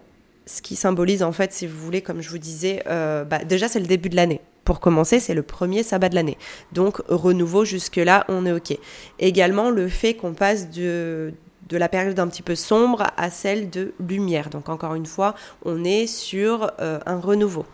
ce 0.47 0.62
qui 0.62 0.76
symbolise 0.76 1.25
en 1.25 1.32
fait, 1.32 1.52
si 1.52 1.66
vous 1.66 1.78
voulez, 1.78 2.02
comme 2.02 2.20
je 2.20 2.30
vous 2.30 2.38
disais, 2.38 2.85
euh, 2.87 3.25
bah, 3.25 3.42
déjà 3.42 3.66
c'est 3.66 3.80
le 3.80 3.87
début 3.87 4.11
de 4.11 4.16
l'année. 4.16 4.40
Pour 4.62 4.78
commencer, 4.78 5.18
c'est 5.18 5.35
le 5.35 5.42
premier 5.42 5.82
sabbat 5.82 6.09
de 6.09 6.14
l'année. 6.14 6.38
Donc 6.70 7.02
renouveau 7.09 7.64
jusque-là, 7.64 8.25
on 8.28 8.47
est 8.47 8.52
OK. 8.52 8.78
Également 9.18 9.70
le 9.70 9.88
fait 9.88 10.14
qu'on 10.14 10.35
passe 10.35 10.70
de, 10.70 11.32
de 11.71 11.79
la 11.79 11.89
période 11.89 12.19
un 12.19 12.29
petit 12.29 12.43
peu 12.43 12.55
sombre 12.55 13.07
à 13.17 13.31
celle 13.31 13.71
de 13.71 13.95
lumière. 14.07 14.50
Donc 14.50 14.69
encore 14.69 14.95
une 14.95 15.07
fois, 15.07 15.35
on 15.65 15.85
est 15.85 16.07
sur 16.07 16.71
euh, 16.81 16.99
un 17.07 17.19
renouveau. 17.19 17.65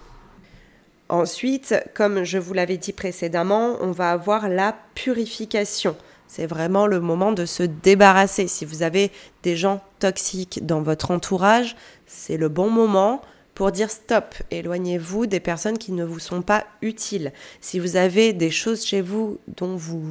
Ensuite, 1.08 1.74
comme 1.94 2.24
je 2.24 2.38
vous 2.38 2.52
l'avais 2.52 2.76
dit 2.76 2.92
précédemment, 2.92 3.76
on 3.80 3.92
va 3.92 4.10
avoir 4.10 4.48
la 4.48 4.76
purification. 4.94 5.96
C'est 6.26 6.46
vraiment 6.46 6.86
le 6.86 7.00
moment 7.00 7.32
de 7.32 7.46
se 7.46 7.62
débarrasser. 7.62 8.48
Si 8.48 8.64
vous 8.64 8.82
avez 8.82 9.12
des 9.42 9.56
gens 9.56 9.80
toxiques 10.00 10.66
dans 10.66 10.82
votre 10.82 11.12
entourage, 11.12 11.76
c'est 12.06 12.36
le 12.36 12.48
bon 12.48 12.70
moment 12.70 13.22
pour 13.56 13.72
dire 13.72 13.90
stop, 13.90 14.34
éloignez-vous 14.50 15.24
des 15.24 15.40
personnes 15.40 15.78
qui 15.78 15.92
ne 15.92 16.04
vous 16.04 16.18
sont 16.18 16.42
pas 16.42 16.66
utiles. 16.82 17.32
Si 17.62 17.78
vous 17.78 17.96
avez 17.96 18.34
des 18.34 18.50
choses 18.50 18.84
chez 18.84 19.00
vous 19.00 19.38
dont 19.48 19.76
vous, 19.76 20.02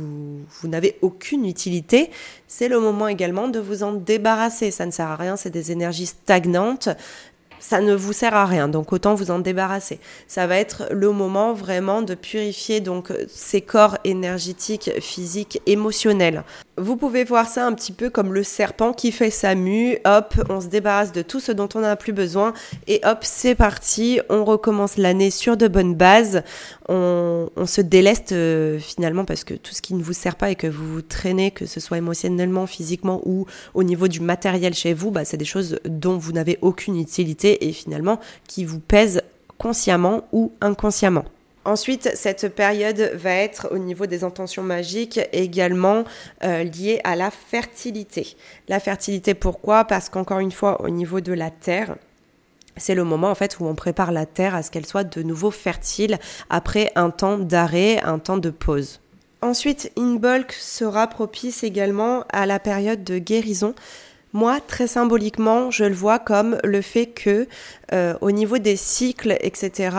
vous 0.49 0.67
n'avez 0.67 0.97
aucune 1.03 1.45
utilité, 1.45 2.09
c'est 2.47 2.67
le 2.67 2.79
moment 2.79 3.07
également 3.07 3.47
de 3.47 3.59
vous 3.59 3.83
en 3.83 3.93
débarrasser. 3.93 4.71
Ça 4.71 4.87
ne 4.87 4.91
sert 4.91 5.09
à 5.09 5.15
rien, 5.15 5.35
c'est 5.37 5.51
des 5.51 5.71
énergies 5.71 6.07
stagnantes 6.07 6.89
ça 7.67 7.81
ne 7.81 7.95
vous 7.95 8.13
sert 8.13 8.35
à 8.35 8.45
rien, 8.45 8.67
donc 8.67 8.93
autant 8.93 9.15
vous 9.15 9.31
en 9.31 9.39
débarrasser. 9.39 9.99
Ça 10.27 10.45
va 10.45 10.57
être 10.57 10.83
le 10.91 11.11
moment 11.11 11.53
vraiment 11.53 12.03
de 12.03 12.13
purifier 12.13 12.79
donc 12.79 13.11
ces 13.27 13.61
corps 13.61 13.97
énergétiques, 14.03 14.91
physiques, 14.99 15.59
émotionnels. 15.65 16.43
Vous 16.77 16.95
pouvez 16.95 17.23
voir 17.23 17.47
ça 17.47 17.65
un 17.65 17.73
petit 17.73 17.93
peu 17.93 18.09
comme 18.09 18.33
le 18.33 18.43
serpent 18.43 18.91
qui 18.93 19.11
fait 19.11 19.29
sa 19.31 19.55
mue, 19.55 19.97
hop, 20.05 20.35
on 20.49 20.61
se 20.61 20.67
débarrasse 20.67 21.11
de 21.11 21.21
tout 21.21 21.39
ce 21.39 21.53
dont 21.53 21.69
on 21.73 21.79
n'a 21.79 21.95
plus 21.95 22.11
besoin 22.13 22.53
et 22.85 22.99
hop, 23.03 23.19
c'est 23.21 23.55
parti, 23.55 24.19
on 24.29 24.43
recommence 24.43 24.97
l'année 24.97 25.31
sur 25.31 25.57
de 25.57 25.67
bonnes 25.67 25.95
bases, 25.95 26.43
on, 26.87 27.47
se 27.65 27.81
déleste 27.81 28.33
euh, 28.33 28.77
finalement 28.77 29.25
parce 29.25 29.43
que 29.43 29.55
tout 29.55 29.73
ce 29.73 29.81
qui 29.81 29.95
ne 29.95 30.03
vous 30.03 30.13
sert 30.13 30.35
pas 30.35 30.51
et 30.51 30.55
que 30.55 30.67
vous 30.67 30.85
vous 30.85 31.01
traînez, 31.01 31.49
que 31.49 31.65
ce 31.65 31.79
soit 31.79 31.97
émotionnellement, 31.97 32.67
physiquement 32.67 33.21
ou 33.23 33.47
au 33.73 33.83
niveau 33.83 34.07
du 34.07 34.19
matériel 34.19 34.75
chez 34.75 34.93
vous, 34.93 35.09
bah, 35.09 35.25
c'est 35.25 35.37
des 35.37 35.45
choses 35.45 35.79
dont 35.85 36.17
vous 36.17 36.33
n'avez 36.33 36.59
aucune 36.61 36.99
utilité 36.99 37.54
et 37.61 37.73
finalement 37.73 38.19
qui 38.47 38.65
vous 38.65 38.79
pèsent 38.79 39.21
consciemment 39.57 40.27
ou 40.31 40.53
inconsciemment. 40.61 41.25
Ensuite, 41.65 42.11
cette 42.13 42.53
période 42.53 43.11
va 43.15 43.31
être 43.31 43.69
au 43.71 43.79
niveau 43.79 44.05
des 44.05 44.23
intentions 44.23 44.61
magiques 44.61 45.19
également 45.33 46.03
euh, 46.43 46.63
liée 46.63 47.01
à 47.03 47.15
la 47.15 47.31
fertilité. 47.31 48.37
La 48.67 48.79
fertilité, 48.79 49.33
pourquoi? 49.33 49.83
Parce 49.85 50.09
qu'encore 50.09 50.39
une 50.39 50.51
fois, 50.51 50.83
au 50.83 50.89
niveau 50.89 51.21
de 51.21 51.33
la 51.33 51.49
terre, 51.49 51.95
c'est 52.77 52.93
le 52.93 53.03
moment 53.03 53.31
en 53.31 53.35
fait 53.35 53.59
où 53.59 53.65
on 53.65 53.73
prépare 53.73 54.11
la 54.11 54.27
terre 54.27 54.53
à 54.53 54.61
ce 54.61 54.69
qu'elle 54.69 54.85
soit 54.85 55.05
de 55.05 55.23
nouveau 55.23 55.49
fertile 55.49 56.19
après 56.51 56.91
un 56.95 57.09
temps 57.09 57.39
d'arrêt, 57.39 57.99
un 58.03 58.19
temps 58.19 58.37
de 58.37 58.51
pause. 58.51 58.99
Ensuite, 59.41 59.91
Inbolk 59.97 60.51
sera 60.51 61.07
propice 61.07 61.63
également 61.63 62.25
à 62.31 62.45
la 62.45 62.59
période 62.59 63.03
de 63.03 63.17
guérison. 63.17 63.75
Moi, 64.35 64.59
très 64.59 64.87
symboliquement, 64.87 65.71
je 65.71 65.85
le 65.85 65.95
vois 65.95 66.19
comme 66.19 66.57
le 66.61 66.81
fait 66.81 67.05
que, 67.05 67.47
euh, 67.93 68.15
au 68.19 68.31
niveau 68.31 68.57
des 68.57 68.75
cycles, 68.75 69.37
etc., 69.39 69.95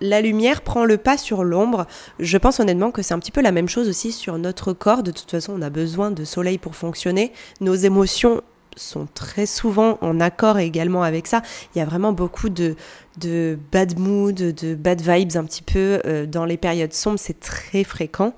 la 0.00 0.20
lumière 0.20 0.62
prend 0.62 0.84
le 0.84 0.96
pas 0.96 1.18
sur 1.18 1.42
l'ombre. 1.42 1.88
Je 2.20 2.38
pense 2.38 2.60
honnêtement 2.60 2.92
que 2.92 3.02
c'est 3.02 3.14
un 3.14 3.18
petit 3.18 3.32
peu 3.32 3.40
la 3.40 3.50
même 3.50 3.68
chose 3.68 3.88
aussi 3.88 4.12
sur 4.12 4.38
notre 4.38 4.74
corps. 4.74 5.02
De 5.02 5.10
toute 5.10 5.28
façon, 5.28 5.54
on 5.58 5.60
a 5.60 5.70
besoin 5.70 6.12
de 6.12 6.22
soleil 6.22 6.56
pour 6.56 6.76
fonctionner. 6.76 7.32
Nos 7.60 7.74
émotions 7.74 8.42
sont 8.76 9.08
très 9.12 9.44
souvent 9.44 9.98
en 10.02 10.20
accord 10.20 10.60
également 10.60 11.02
avec 11.02 11.26
ça. 11.26 11.42
Il 11.74 11.80
y 11.80 11.82
a 11.82 11.84
vraiment 11.84 12.12
beaucoup 12.12 12.50
de, 12.50 12.76
de 13.18 13.58
bad 13.72 13.98
mood, 13.98 14.36
de 14.36 14.76
bad 14.76 15.00
vibes 15.00 15.36
un 15.36 15.44
petit 15.44 15.62
peu 15.62 16.00
euh, 16.06 16.26
dans 16.26 16.44
les 16.44 16.58
périodes 16.58 16.92
sombres. 16.92 17.18
C'est 17.18 17.40
très 17.40 17.82
fréquent. 17.82 18.34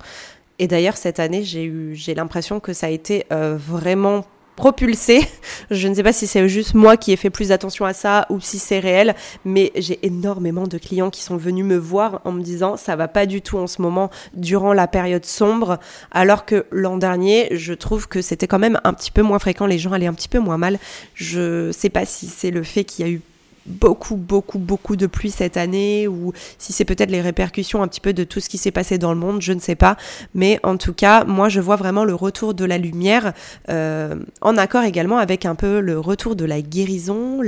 Et 0.57 0.67
d'ailleurs, 0.67 0.97
cette 0.97 1.19
année, 1.19 1.43
j'ai 1.43 1.65
eu, 1.65 1.93
j'ai 1.93 2.15
l'impression 2.15 2.59
que 2.59 2.73
ça 2.73 2.87
a 2.87 2.89
été 2.89 3.27
euh, 3.31 3.55
vraiment 3.55 4.25
propulsé. 4.57 5.25
Je 5.71 5.87
ne 5.87 5.93
sais 5.93 6.03
pas 6.03 6.11
si 6.11 6.27
c'est 6.27 6.49
juste 6.49 6.73
moi 6.73 6.97
qui 6.97 7.13
ai 7.13 7.15
fait 7.15 7.29
plus 7.29 7.53
attention 7.53 7.85
à 7.85 7.93
ça 7.93 8.25
ou 8.29 8.41
si 8.41 8.59
c'est 8.59 8.79
réel, 8.79 9.15
mais 9.45 9.71
j'ai 9.75 10.05
énormément 10.05 10.67
de 10.67 10.77
clients 10.77 11.09
qui 11.09 11.21
sont 11.21 11.37
venus 11.37 11.63
me 11.63 11.77
voir 11.77 12.21
en 12.25 12.33
me 12.33 12.41
disant 12.41 12.75
ça 12.75 12.97
va 12.97 13.07
pas 13.07 13.25
du 13.25 13.41
tout 13.41 13.57
en 13.57 13.67
ce 13.67 13.81
moment 13.81 14.09
durant 14.33 14.73
la 14.73 14.87
période 14.87 15.23
sombre, 15.23 15.79
alors 16.11 16.43
que 16.45 16.65
l'an 16.71 16.97
dernier, 16.97 17.47
je 17.51 17.73
trouve 17.73 18.09
que 18.09 18.21
c'était 18.21 18.47
quand 18.47 18.59
même 18.59 18.81
un 18.83 18.93
petit 18.93 19.11
peu 19.11 19.21
moins 19.21 19.39
fréquent, 19.39 19.67
les 19.67 19.77
gens 19.77 19.93
allaient 19.93 20.07
un 20.07 20.13
petit 20.13 20.27
peu 20.27 20.39
moins 20.39 20.57
mal. 20.57 20.79
Je 21.13 21.71
sais 21.71 21.89
pas 21.89 22.05
si 22.05 22.27
c'est 22.27 22.51
le 22.51 22.63
fait 22.63 22.83
qu'il 22.83 23.05
y 23.05 23.09
a 23.09 23.11
eu 23.11 23.21
beaucoup, 23.67 24.15
beaucoup, 24.15 24.59
beaucoup 24.59 24.95
de 24.95 25.07
pluie 25.07 25.31
cette 25.31 25.57
année 25.57 26.07
ou 26.07 26.33
si 26.57 26.73
c'est 26.73 26.85
peut-être 26.85 27.11
les 27.11 27.21
répercussions 27.21 27.83
un 27.83 27.87
petit 27.87 28.01
peu 28.01 28.13
de 28.13 28.23
tout 28.23 28.39
ce 28.39 28.49
qui 28.49 28.57
s'est 28.57 28.71
passé 28.71 28.97
dans 28.97 29.13
le 29.13 29.19
monde, 29.19 29.41
je 29.41 29.53
ne 29.53 29.59
sais 29.59 29.75
pas. 29.75 29.97
Mais 30.33 30.59
en 30.63 30.77
tout 30.77 30.93
cas, 30.93 31.23
moi, 31.25 31.49
je 31.49 31.59
vois 31.59 31.75
vraiment 31.75 32.05
le 32.05 32.15
retour 32.15 32.53
de 32.53 32.65
la 32.65 32.77
lumière 32.77 33.33
euh, 33.69 34.15
en 34.41 34.57
accord 34.57 34.83
également 34.83 35.17
avec 35.17 35.45
un 35.45 35.55
peu 35.55 35.79
le 35.79 35.99
retour 35.99 36.35
de 36.35 36.45
la 36.45 36.61
guérison, 36.61 37.41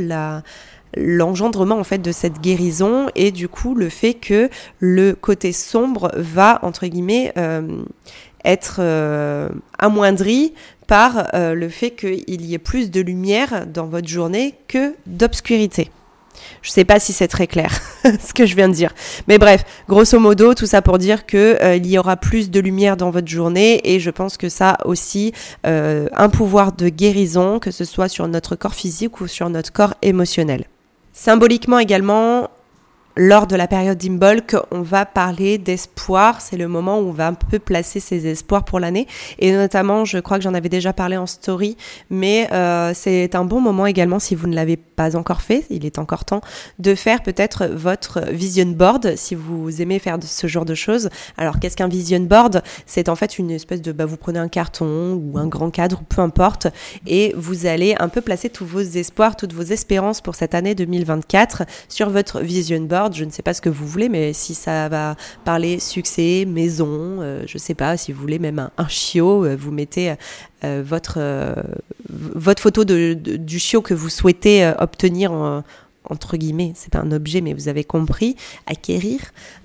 l'engendrement 0.95 1.77
en 1.77 1.83
fait 1.83 1.99
de 1.99 2.11
cette 2.11 2.41
guérison 2.41 3.07
et 3.15 3.31
du 3.31 3.47
coup 3.47 3.75
le 3.75 3.89
fait 3.89 4.15
que 4.15 4.49
le 4.79 5.13
côté 5.13 5.51
sombre 5.51 6.11
va 6.15 6.59
entre 6.63 6.87
guillemets 6.87 7.31
euh, 7.37 7.83
être 8.43 8.77
euh, 8.79 9.49
amoindri 9.77 10.53
par 10.87 11.27
le 11.33 11.69
fait 11.69 11.91
qu'il 11.91 12.43
y 12.43 12.55
ait 12.55 12.57
plus 12.57 12.89
de 12.89 12.99
lumière 12.99 13.67
dans 13.67 13.85
votre 13.85 14.07
journée 14.07 14.55
que 14.67 14.95
d'obscurité. 15.05 15.91
Je 16.61 16.71
sais 16.71 16.85
pas 16.85 16.99
si 16.99 17.13
c'est 17.13 17.27
très 17.27 17.47
clair 17.47 17.71
ce 18.03 18.33
que 18.33 18.45
je 18.45 18.55
viens 18.55 18.69
de 18.69 18.73
dire. 18.73 18.93
Mais 19.27 19.37
bref, 19.37 19.63
grosso 19.87 20.19
modo, 20.19 20.53
tout 20.53 20.65
ça 20.65 20.81
pour 20.81 20.97
dire 20.97 21.25
que 21.25 21.57
euh, 21.61 21.77
y 21.77 21.97
aura 21.97 22.17
plus 22.17 22.49
de 22.49 22.59
lumière 22.59 22.97
dans 22.97 23.09
votre 23.09 23.27
journée 23.27 23.81
et 23.83 23.99
je 23.99 24.09
pense 24.09 24.37
que 24.37 24.49
ça 24.49 24.71
a 24.71 24.87
aussi 24.87 25.33
euh, 25.65 26.07
un 26.15 26.29
pouvoir 26.29 26.71
de 26.73 26.89
guérison, 26.89 27.59
que 27.59 27.71
ce 27.71 27.85
soit 27.85 28.09
sur 28.09 28.27
notre 28.27 28.55
corps 28.55 28.75
physique 28.75 29.21
ou 29.21 29.27
sur 29.27 29.49
notre 29.49 29.71
corps 29.71 29.95
émotionnel. 30.01 30.65
Symboliquement 31.13 31.79
également, 31.79 32.49
lors 33.21 33.47
de 33.47 33.57
la 33.57 33.67
période 33.67 33.97
d'Imbolc, 33.97 34.55
on 34.71 34.81
va 34.81 35.05
parler 35.05 35.57
d'espoir. 35.57 36.39
C'est 36.39 36.55
le 36.55 36.69
moment 36.69 36.99
où 36.99 37.09
on 37.09 37.11
va 37.11 37.27
un 37.27 37.33
peu 37.33 37.59
placer 37.59 37.99
ses 37.99 38.27
espoirs 38.27 38.63
pour 38.63 38.79
l'année. 38.79 39.07
Et 39.39 39.51
notamment, 39.51 40.05
je 40.05 40.19
crois 40.19 40.37
que 40.37 40.43
j'en 40.43 40.53
avais 40.53 40.69
déjà 40.69 40.93
parlé 40.93 41.17
en 41.17 41.25
story, 41.25 41.75
mais 42.09 42.47
euh, 42.53 42.93
c'est 42.95 43.35
un 43.35 43.43
bon 43.43 43.59
moment 43.59 43.87
également 43.87 44.19
si 44.19 44.35
vous 44.35 44.47
ne 44.47 44.55
l'avez 44.55 44.77
pas 44.77 45.17
encore 45.17 45.41
fait, 45.41 45.65
il 45.69 45.85
est 45.85 45.99
encore 45.99 46.23
temps, 46.23 46.39
de 46.79 46.95
faire 46.95 47.21
peut-être 47.21 47.65
votre 47.65 48.21
vision 48.31 48.67
board 48.67 49.15
si 49.17 49.35
vous 49.35 49.81
aimez 49.81 49.99
faire 49.99 50.17
ce 50.21 50.47
genre 50.47 50.65
de 50.65 50.75
choses. 50.75 51.09
Alors 51.37 51.59
qu'est-ce 51.59 51.75
qu'un 51.75 51.89
vision 51.89 52.21
board? 52.21 52.63
C'est 52.85 53.09
en 53.09 53.17
fait 53.17 53.37
une 53.37 53.51
espèce 53.51 53.81
de, 53.81 53.91
bah, 53.91 54.05
vous 54.05 54.17
prenez 54.17 54.39
un 54.39 54.47
carton 54.47 55.15
ou 55.15 55.37
un 55.37 55.47
grand 55.47 55.71
cadre, 55.71 56.03
peu 56.07 56.21
importe, 56.21 56.67
et 57.05 57.33
vous 57.35 57.65
allez 57.65 57.95
un 57.99 58.07
peu 58.07 58.21
placer 58.21 58.49
tous 58.49 58.65
vos 58.65 58.79
espoirs, 58.79 59.35
toutes 59.35 59.53
vos 59.53 59.63
espérances 59.63 60.21
pour 60.21 60.35
cette 60.35 60.55
année 60.55 60.73
2024 60.73 61.63
sur 61.89 62.09
votre 62.09 62.39
vision 62.39 62.79
board 62.79 63.08
je 63.13 63.25
ne 63.25 63.29
sais 63.29 63.41
pas 63.41 63.53
ce 63.53 63.61
que 63.61 63.69
vous 63.69 63.87
voulez, 63.87 64.09
mais 64.09 64.33
si 64.33 64.53
ça 64.53 64.89
va 64.89 65.15
parler 65.45 65.79
succès, 65.79 66.45
maison, 66.47 66.87
euh, 66.89 67.43
je 67.45 67.55
ne 67.55 67.59
sais 67.59 67.75
pas, 67.75 67.97
si 67.97 68.11
vous 68.11 68.21
voulez 68.21 68.39
même 68.39 68.69
un, 68.77 68.87
chiot, 68.87 69.45
euh, 69.45 69.55
vous 69.55 69.71
mettez 69.71 70.13
euh, 70.63 70.83
votre, 70.85 71.19
votre 72.09 72.61
photo 72.61 72.83
du 72.83 73.59
chiot 73.59 73.81
que 73.81 73.93
vous 73.93 74.09
souhaitez 74.09 74.71
obtenir 74.79 75.31
en, 75.31 75.63
entre 76.09 76.37
guillemets, 76.37 76.73
c'est 76.75 76.91
pas 76.91 76.99
un 76.99 77.11
objet, 77.11 77.41
mais 77.41 77.53
vous 77.53 77.67
avez 77.67 77.83
compris, 77.83 78.35
acquérir, 78.67 79.19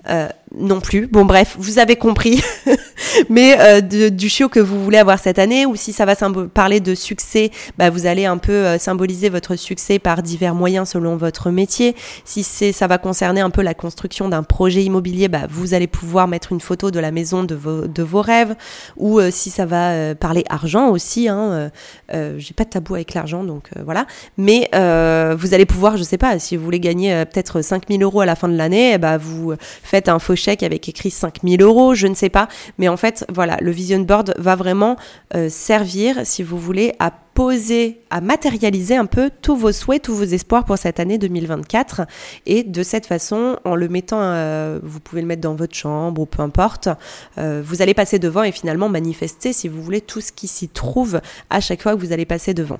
euh, 0.07 0.27
non 0.55 0.79
plus. 0.79 1.07
Bon 1.07 1.25
bref, 1.25 1.55
vous 1.57 1.79
avez 1.79 1.95
compris, 1.95 2.41
mais 3.29 3.57
euh, 3.59 3.81
du 3.81 4.29
chiot 4.29 4.47
que 4.47 4.59
vous 4.59 4.81
voulez 4.83 4.99
avoir 4.99 5.19
cette 5.19 5.39
année, 5.39 5.65
ou 5.65 5.75
si 5.75 5.91
ça 5.91 6.05
va 6.05 6.15
parler 6.53 6.79
de 6.79 6.93
succès, 6.93 7.49
bah, 7.77 7.89
vous 7.89 8.05
allez 8.05 8.25
un 8.25 8.37
peu 8.37 8.53
euh, 8.53 8.77
symboliser 8.77 9.29
votre 9.29 9.55
succès 9.55 9.97
par 9.97 10.21
divers 10.21 10.53
moyens 10.53 10.89
selon 10.89 11.17
votre 11.17 11.49
métier. 11.49 11.95
Si 12.23 12.43
ça 12.43 12.87
va 12.87 12.99
concerner 12.99 13.41
un 13.41 13.49
peu 13.49 13.63
la 13.63 13.73
construction 13.73 14.29
d'un 14.29 14.43
projet 14.43 14.83
immobilier, 14.83 15.27
bah, 15.27 15.47
vous 15.49 15.73
allez 15.73 15.87
pouvoir 15.87 16.27
mettre 16.27 16.51
une 16.51 16.61
photo 16.61 16.91
de 16.91 16.99
la 16.99 17.11
maison 17.11 17.43
de 17.43 17.55
vos, 17.55 17.87
de 17.87 18.03
vos 18.03 18.21
rêves, 18.21 18.55
ou 18.97 19.19
si 19.31 19.49
ça 19.49 19.65
va 19.65 20.13
parler 20.13 20.43
argent 20.49 20.89
aussi, 20.89 21.27
hein, 21.27 21.71
j'ai 22.11 22.53
pas 22.53 22.63
de 22.63 22.69
tabou 22.69 22.95
avec 22.95 23.13
l'argent, 23.13 23.43
donc 23.43 23.69
voilà. 23.83 24.05
Mais 24.37 24.69
vous 24.71 25.53
allez 25.53 25.65
pouvoir, 25.65 25.97
je 25.97 26.03
sais 26.03 26.17
pas, 26.17 26.34
si 26.39 26.57
vous 26.57 26.63
voulez 26.63 26.79
gagner 26.79 27.13
euh, 27.13 27.25
peut-être 27.25 27.61
5000 27.61 28.01
euros 28.03 28.21
à 28.21 28.25
la 28.25 28.35
fin 28.35 28.47
de 28.47 28.55
l'année, 28.55 28.93
eh 28.93 28.97
ben, 28.97 29.17
vous 29.17 29.53
faites 29.59 30.09
un 30.09 30.19
faux 30.19 30.35
chèque 30.35 30.63
avec 30.63 30.87
écrit 30.89 31.11
5000 31.11 31.61
euros, 31.61 31.95
je 31.95 32.07
ne 32.07 32.15
sais 32.15 32.29
pas. 32.29 32.47
Mais 32.77 32.87
en 32.87 32.97
fait, 32.97 33.25
voilà, 33.33 33.57
le 33.61 33.71
vision 33.71 33.99
board 33.99 34.33
va 34.37 34.55
vraiment 34.55 34.95
euh, 35.35 35.49
servir, 35.49 36.21
si 36.23 36.43
vous 36.43 36.57
voulez, 36.57 36.93
à 36.99 37.11
poser, 37.11 38.01
à 38.09 38.21
matérialiser 38.21 38.95
un 38.95 39.05
peu 39.05 39.29
tous 39.41 39.55
vos 39.55 39.71
souhaits, 39.71 40.03
tous 40.03 40.15
vos 40.15 40.23
espoirs 40.23 40.63
pour 40.63 40.77
cette 40.77 40.99
année 40.99 41.17
2024. 41.17 42.01
Et 42.45 42.63
de 42.63 42.83
cette 42.83 43.05
façon, 43.05 43.57
en 43.65 43.75
le 43.75 43.89
mettant, 43.89 44.21
euh, 44.21 44.79
vous 44.83 44.99
pouvez 44.99 45.21
le 45.21 45.27
mettre 45.27 45.41
dans 45.41 45.55
votre 45.55 45.75
chambre 45.75 46.21
ou 46.21 46.25
peu 46.25 46.41
importe, 46.41 46.89
vous 47.37 47.81
allez 47.81 47.93
passer 47.93 48.19
devant 48.19 48.43
et 48.43 48.51
finalement 48.51 48.89
manifester, 48.89 49.51
si 49.53 49.67
vous 49.67 49.81
voulez, 49.83 50.01
tout 50.01 50.21
ce 50.21 50.31
qui 50.31 50.47
s'y 50.47 50.69
trouve 50.69 51.19
à 51.49 51.59
chaque 51.59 51.81
fois 51.81 51.95
que 51.95 51.99
vous 51.99 52.13
allez 52.13 52.25
passer 52.25 52.53
devant. 52.53 52.79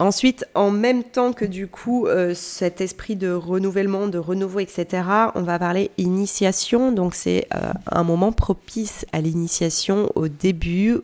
Ensuite, 0.00 0.46
en 0.54 0.70
même 0.70 1.02
temps 1.02 1.32
que 1.32 1.44
du 1.44 1.66
coup 1.66 2.06
euh, 2.06 2.32
cet 2.32 2.80
esprit 2.80 3.16
de 3.16 3.32
renouvellement, 3.32 4.06
de 4.06 4.18
renouveau, 4.18 4.60
etc., 4.60 5.02
on 5.34 5.42
va 5.42 5.58
parler 5.58 5.90
initiation. 5.98 6.92
Donc 6.92 7.16
c'est 7.16 7.48
euh, 7.52 7.72
un 7.90 8.04
moment 8.04 8.30
propice 8.30 9.04
à 9.12 9.20
l'initiation 9.20 10.08
au 10.14 10.28
début, 10.28 10.98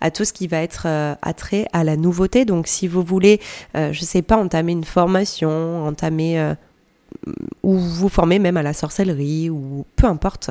à 0.00 0.10
tout 0.10 0.24
ce 0.24 0.32
qui 0.32 0.46
va 0.46 0.62
être 0.62 0.84
euh, 0.86 1.14
attrait 1.20 1.66
à 1.74 1.84
la 1.84 1.98
nouveauté. 1.98 2.46
Donc 2.46 2.68
si 2.68 2.88
vous 2.88 3.02
voulez, 3.02 3.38
je 3.74 4.00
sais 4.00 4.22
pas, 4.22 4.38
entamer 4.38 4.72
une 4.72 4.84
formation, 4.84 5.86
entamer 5.86 6.54
ou 7.62 7.76
vous 7.76 8.08
former 8.08 8.38
même 8.38 8.56
à 8.56 8.62
la 8.62 8.72
sorcellerie 8.72 9.50
ou 9.50 9.84
peu 9.96 10.06
importe, 10.06 10.50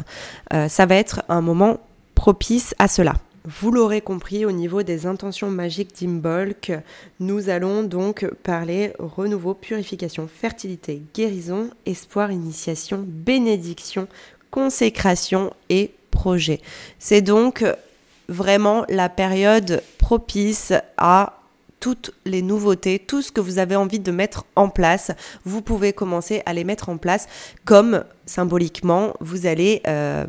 ça 0.52 0.86
va 0.86 0.96
être 0.96 1.24
un 1.30 1.42
moment 1.42 1.80
propice 2.14 2.76
à 2.78 2.88
cela. 2.88 3.16
Vous 3.50 3.72
l'aurez 3.72 4.02
compris, 4.02 4.46
au 4.46 4.52
niveau 4.52 4.84
des 4.84 5.08
intentions 5.08 5.50
magiques 5.50 6.00
d'Imbolc, 6.00 6.72
nous 7.20 7.50
allons 7.50 7.82
donc 7.82 8.30
parler 8.44 8.94
renouveau, 9.00 9.56
purification, 9.56 10.30
fertilité, 10.32 11.02
guérison, 11.16 11.72
espoir, 11.88 12.32
initiation, 12.32 13.04
bénédiction, 13.08 14.08
consécration 14.52 15.52
et 15.70 15.92
projet. 16.12 16.62
C'est 17.00 17.24
donc 17.24 17.66
vraiment 18.28 18.86
la 18.88 19.10
période 19.10 19.82
propice 19.98 20.72
à 20.98 21.40
toutes 21.80 22.14
les 22.26 22.44
nouveautés, 22.44 23.00
tout 23.00 23.24
ce 23.24 23.32
que 23.32 23.42
vous 23.42 23.58
avez 23.58 23.76
envie 23.76 24.00
de 24.00 24.12
mettre 24.12 24.46
en 24.56 24.70
place, 24.70 25.10
vous 25.44 25.64
pouvez 25.64 25.92
commencer 25.92 26.44
à 26.46 26.54
les 26.54 26.66
mettre 26.66 26.90
en 26.90 26.98
place 26.98 27.28
comme 27.66 28.04
symboliquement 28.28 29.16
vous 29.22 29.48
allez 29.48 29.82
euh, 29.88 30.28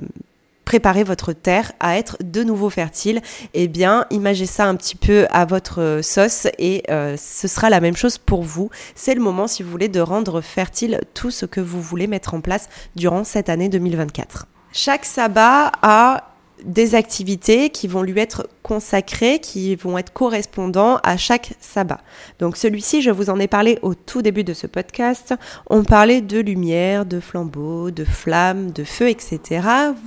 préparer 0.70 1.02
votre 1.02 1.32
terre 1.32 1.72
à 1.80 1.98
être 1.98 2.16
de 2.22 2.44
nouveau 2.44 2.70
fertile, 2.70 3.22
eh 3.54 3.66
bien, 3.66 4.06
imagez 4.10 4.46
ça 4.46 4.66
un 4.66 4.76
petit 4.76 4.94
peu 4.94 5.26
à 5.30 5.44
votre 5.44 5.98
sauce 6.00 6.46
et 6.60 6.84
euh, 6.90 7.16
ce 7.18 7.48
sera 7.48 7.70
la 7.70 7.80
même 7.80 7.96
chose 7.96 8.18
pour 8.18 8.44
vous. 8.44 8.70
C'est 8.94 9.16
le 9.16 9.20
moment, 9.20 9.48
si 9.48 9.64
vous 9.64 9.70
voulez, 9.72 9.88
de 9.88 9.98
rendre 9.98 10.40
fertile 10.40 11.00
tout 11.12 11.32
ce 11.32 11.44
que 11.44 11.60
vous 11.60 11.82
voulez 11.82 12.06
mettre 12.06 12.34
en 12.34 12.40
place 12.40 12.68
durant 12.94 13.24
cette 13.24 13.48
année 13.48 13.68
2024. 13.68 14.46
Chaque 14.72 15.04
sabbat 15.06 15.72
a 15.82 16.29
des 16.64 16.94
activités 16.94 17.70
qui 17.70 17.88
vont 17.88 18.02
lui 18.02 18.18
être 18.20 18.48
consacrées, 18.62 19.38
qui 19.38 19.74
vont 19.74 19.98
être 19.98 20.12
correspondants 20.12 20.98
à 21.02 21.16
chaque 21.16 21.54
sabbat. 21.60 22.00
Donc 22.38 22.56
celui-ci, 22.56 23.02
je 23.02 23.10
vous 23.10 23.30
en 23.30 23.38
ai 23.38 23.48
parlé 23.48 23.78
au 23.82 23.94
tout 23.94 24.22
début 24.22 24.44
de 24.44 24.54
ce 24.54 24.66
podcast. 24.66 25.34
On 25.68 25.82
parlait 25.82 26.20
de 26.20 26.38
lumière, 26.38 27.06
de 27.06 27.20
flambeaux, 27.20 27.90
de 27.90 28.04
flammes, 28.04 28.70
de 28.70 28.84
feu, 28.84 29.08
etc. 29.08 29.40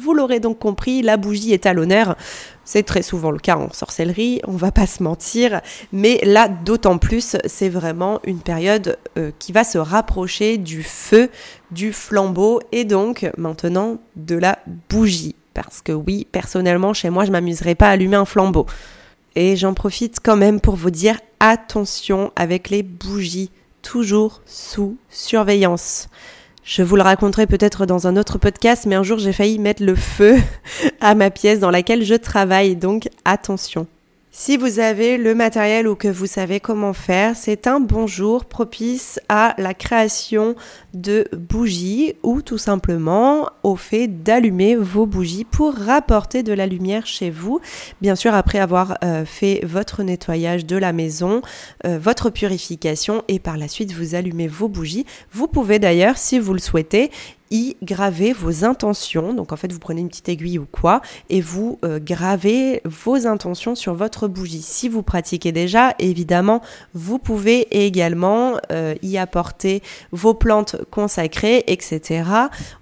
Vous 0.02 0.14
l'aurez 0.14 0.40
donc 0.40 0.60
compris, 0.60 1.02
la 1.02 1.18
bougie 1.18 1.54
est 1.54 1.66
à 1.66 1.74
l'honneur. 1.74 2.16
C'est 2.66 2.84
très 2.84 3.02
souvent 3.02 3.32
le 3.32 3.40
cas 3.40 3.58
en 3.58 3.72
sorcellerie, 3.74 4.40
on 4.48 4.54
va 4.54 4.72
pas 4.72 4.88
se 4.88 5.04
mentir, 5.04 5.60
mais 5.92 6.22
là 6.24 6.48
d'autant 6.48 6.98
plus, 6.98 7.36
c'est 7.46 7.68
vraiment 7.68 8.22
une 8.24 8.40
période 8.40 8.98
euh, 9.18 9.32
qui 9.38 9.52
va 9.52 9.66
se 9.66 9.78
rapprocher 9.78 10.58
du 10.58 10.82
feu, 10.82 11.30
du 11.72 11.92
flambeau 11.92 12.62
et 12.72 12.86
donc 12.86 13.30
maintenant 13.38 13.98
de 14.16 14.36
la 14.36 14.60
bougie. 14.90 15.36
Parce 15.54 15.82
que 15.82 15.92
oui, 15.92 16.28
personnellement, 16.32 16.94
chez 16.94 17.10
moi, 17.10 17.26
je 17.26 17.32
m'amuserais 17.32 17.76
pas 17.76 17.88
à 17.88 17.92
allumer 17.92 18.16
un 18.16 18.26
flambeau. 18.26 18.66
Et 19.36 19.56
j'en 19.56 19.74
profite 19.74 20.20
quand 20.24 20.36
même 20.36 20.60
pour 20.60 20.76
vous 20.76 20.92
dire 20.92 21.20
attention 21.40 22.32
avec 22.36 22.70
les 22.70 22.84
bougies, 22.84 23.52
toujours 23.82 24.42
sous 24.46 24.98
surveillance. 25.10 26.08
Je 26.64 26.82
vous 26.82 26.96
le 26.96 27.02
raconterai 27.02 27.46
peut-être 27.46 27.86
dans 27.86 28.08
un 28.08 28.16
autre 28.16 28.38
podcast, 28.38 28.86
mais 28.86 28.96
un 28.96 29.04
jour 29.04 29.20
j'ai 29.20 29.34
failli 29.34 29.60
mettre 29.60 29.84
le 29.84 29.96
feu 29.96 30.38
à 31.02 31.14
ma 31.14 31.30
pièce 31.30 31.60
dans 31.60 31.72
laquelle 31.72 32.06
je 32.06 32.16
travaille, 32.16 32.76
donc 32.76 33.10
attention. 33.26 33.88
Si 34.36 34.58
vous 34.58 34.80
avez 34.80 35.18
le 35.18 35.36
matériel 35.36 35.88
ou 35.88 35.94
que 35.94 36.08
vous 36.08 36.26
savez 36.26 36.60
comment 36.60 36.94
faire, 36.94 37.36
c'est 37.36 37.68
un 37.68 37.80
bon 37.80 38.08
jour 38.08 38.46
propice 38.46 39.20
à 39.30 39.54
la 39.60 39.76
création 39.76 40.56
de 40.96 41.28
bougies 41.34 42.16
ou 42.24 42.42
tout 42.42 42.58
simplement 42.58 43.48
au 43.62 43.76
fait 43.76 44.08
d'allumer 44.08 44.76
vos 44.76 45.06
bougies 45.06 45.44
pour 45.44 45.76
rapporter 45.76 46.42
de 46.42 46.52
la 46.52 46.66
lumière 46.66 47.06
chez 47.06 47.30
vous. 47.30 47.62
Bien 48.02 48.16
sûr, 48.16 48.34
après 48.34 48.58
avoir 48.58 48.98
euh, 49.04 49.24
fait 49.24 49.64
votre 49.66 50.02
nettoyage 50.02 50.66
de 50.66 50.78
la 50.78 50.94
maison, 50.94 51.44
euh, 51.86 52.00
votre 52.00 52.32
purification 52.32 53.24
et 53.28 53.38
par 53.38 53.56
la 53.56 53.68
suite 53.68 53.92
vous 53.92 54.16
allumez 54.16 54.48
vos 54.48 54.68
bougies. 54.68 55.06
Vous 55.32 55.48
pouvez 55.48 55.78
d'ailleurs, 55.78 56.18
si 56.18 56.40
vous 56.40 56.54
le 56.54 56.60
souhaitez, 56.60 57.12
y 57.54 57.78
gravez 57.82 58.34
vos 58.34 58.66
intentions. 58.66 59.34
Donc 59.34 59.54
en 59.54 59.56
fait, 59.56 59.72
vous 59.72 59.80
prenez 59.80 60.02
une 60.02 60.10
petite 60.10 60.28
aiguille 60.28 60.60
ou 60.60 60.68
quoi 60.70 61.02
et 61.30 61.40
vous 61.40 61.80
euh, 61.86 62.00
gravez 62.02 62.82
vos 62.84 63.28
intentions 63.28 63.76
sur 63.76 63.94
votre 63.94 64.28
bougie. 64.28 64.62
Si 64.62 64.90
vous 64.90 65.04
pratiquez 65.04 65.52
déjà, 65.52 65.94
évidemment, 66.00 66.62
vous 66.94 67.20
pouvez 67.20 67.86
également 67.86 68.58
euh, 68.72 68.96
y 69.02 69.18
apporter 69.18 69.82
vos 70.12 70.34
plantes 70.34 70.78
consacrées, 70.90 71.64
etc. 71.68 72.24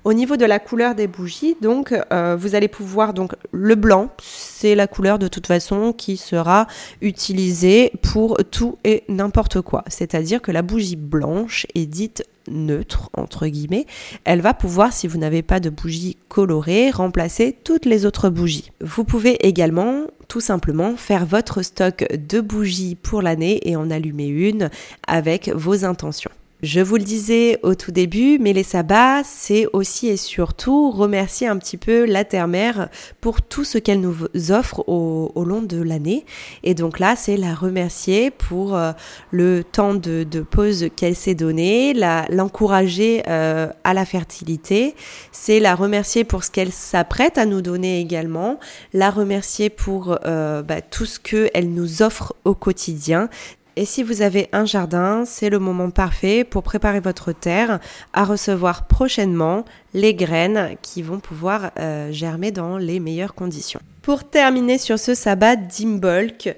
Au 0.05 0.13
niveau 0.13 0.37
de 0.37 0.45
la 0.45 0.59
couleur 0.59 0.95
des 0.95 1.07
bougies, 1.07 1.57
donc 1.61 1.93
euh, 2.11 2.37
vous 2.39 2.55
allez 2.55 2.69
pouvoir 2.69 3.13
donc 3.13 3.33
le 3.51 3.75
blanc, 3.75 4.09
c'est 4.21 4.75
la 4.75 4.87
couleur 4.87 5.19
de 5.19 5.27
toute 5.27 5.47
façon 5.47 5.93
qui 5.93 6.15
sera 6.15 6.67
utilisée 7.01 7.91
pour 8.01 8.37
tout 8.49 8.77
et 8.85 9.03
n'importe 9.09 9.61
quoi. 9.61 9.83
C'est-à-dire 9.87 10.41
que 10.41 10.51
la 10.51 10.61
bougie 10.61 10.95
blanche 10.95 11.67
est 11.75 11.85
dite 11.85 12.23
neutre, 12.51 13.09
entre 13.13 13.47
guillemets, 13.47 13.85
elle 14.23 14.41
va 14.41 14.53
pouvoir, 14.53 14.93
si 14.93 15.07
vous 15.07 15.17
n'avez 15.17 15.41
pas 15.41 15.59
de 15.59 15.69
bougie 15.69 16.17
colorée, 16.29 16.91
remplacer 16.91 17.55
toutes 17.63 17.85
les 17.85 18.05
autres 18.05 18.29
bougies. 18.29 18.71
Vous 18.81 19.03
pouvez 19.03 19.47
également 19.47 20.05
tout 20.27 20.41
simplement 20.41 20.95
faire 20.95 21.25
votre 21.25 21.61
stock 21.61 22.05
de 22.11 22.39
bougies 22.39 22.95
pour 22.95 23.21
l'année 23.21 23.59
et 23.69 23.75
en 23.75 23.89
allumer 23.91 24.27
une 24.27 24.69
avec 25.07 25.49
vos 25.49 25.85
intentions. 25.85 26.31
Je 26.63 26.79
vous 26.79 26.97
le 26.97 27.03
disais 27.03 27.57
au 27.63 27.73
tout 27.73 27.91
début, 27.91 28.37
mais 28.39 28.53
les 28.53 28.61
sabbats, 28.61 29.23
c'est 29.23 29.65
aussi 29.73 30.09
et 30.09 30.17
surtout 30.17 30.91
remercier 30.91 31.47
un 31.47 31.57
petit 31.57 31.77
peu 31.77 32.05
la 32.05 32.23
terre-mère 32.23 32.89
pour 33.19 33.41
tout 33.41 33.63
ce 33.63 33.79
qu'elle 33.79 33.99
nous 33.99 34.27
offre 34.51 34.87
au, 34.87 35.43
long 35.43 35.63
de 35.63 35.81
l'année. 35.81 36.23
Et 36.63 36.75
donc 36.75 36.99
là, 36.99 37.15
c'est 37.15 37.35
la 37.35 37.55
remercier 37.55 38.29
pour 38.29 38.75
euh, 38.75 38.91
le 39.31 39.63
temps 39.63 39.95
de, 39.95 40.23
pause 40.51 40.89
qu'elle 40.95 41.15
s'est 41.15 41.33
donné, 41.33 41.95
l'encourager 42.29 43.23
euh, 43.27 43.67
à 43.83 43.95
la 43.95 44.05
fertilité, 44.05 44.93
c'est 45.31 45.59
la 45.59 45.73
remercier 45.73 46.23
pour 46.23 46.43
ce 46.43 46.51
qu'elle 46.51 46.71
s'apprête 46.71 47.39
à 47.39 47.47
nous 47.47 47.63
donner 47.63 47.99
également, 47.99 48.59
la 48.93 49.09
remercier 49.09 49.71
pour 49.71 50.19
euh, 50.25 50.61
bah, 50.61 50.81
tout 50.81 51.05
ce 51.05 51.19
qu'elle 51.19 51.73
nous 51.73 52.03
offre 52.03 52.35
au 52.45 52.53
quotidien, 52.53 53.29
et 53.77 53.85
si 53.85 54.03
vous 54.03 54.21
avez 54.21 54.49
un 54.51 54.65
jardin, 54.65 55.23
c'est 55.25 55.49
le 55.49 55.59
moment 55.59 55.91
parfait 55.91 56.43
pour 56.43 56.61
préparer 56.61 56.99
votre 56.99 57.31
terre 57.31 57.79
à 58.11 58.25
recevoir 58.25 58.85
prochainement 58.85 59.63
les 59.93 60.13
graines 60.13 60.75
qui 60.81 61.01
vont 61.01 61.19
pouvoir 61.19 61.71
euh, 61.79 62.11
germer 62.11 62.51
dans 62.51 62.77
les 62.77 62.99
meilleures 62.99 63.33
conditions. 63.33 63.79
Pour 64.01 64.25
terminer 64.25 64.77
sur 64.77 64.99
ce 64.99 65.13
sabbat 65.13 65.55
d'Imbolc, 65.55 66.53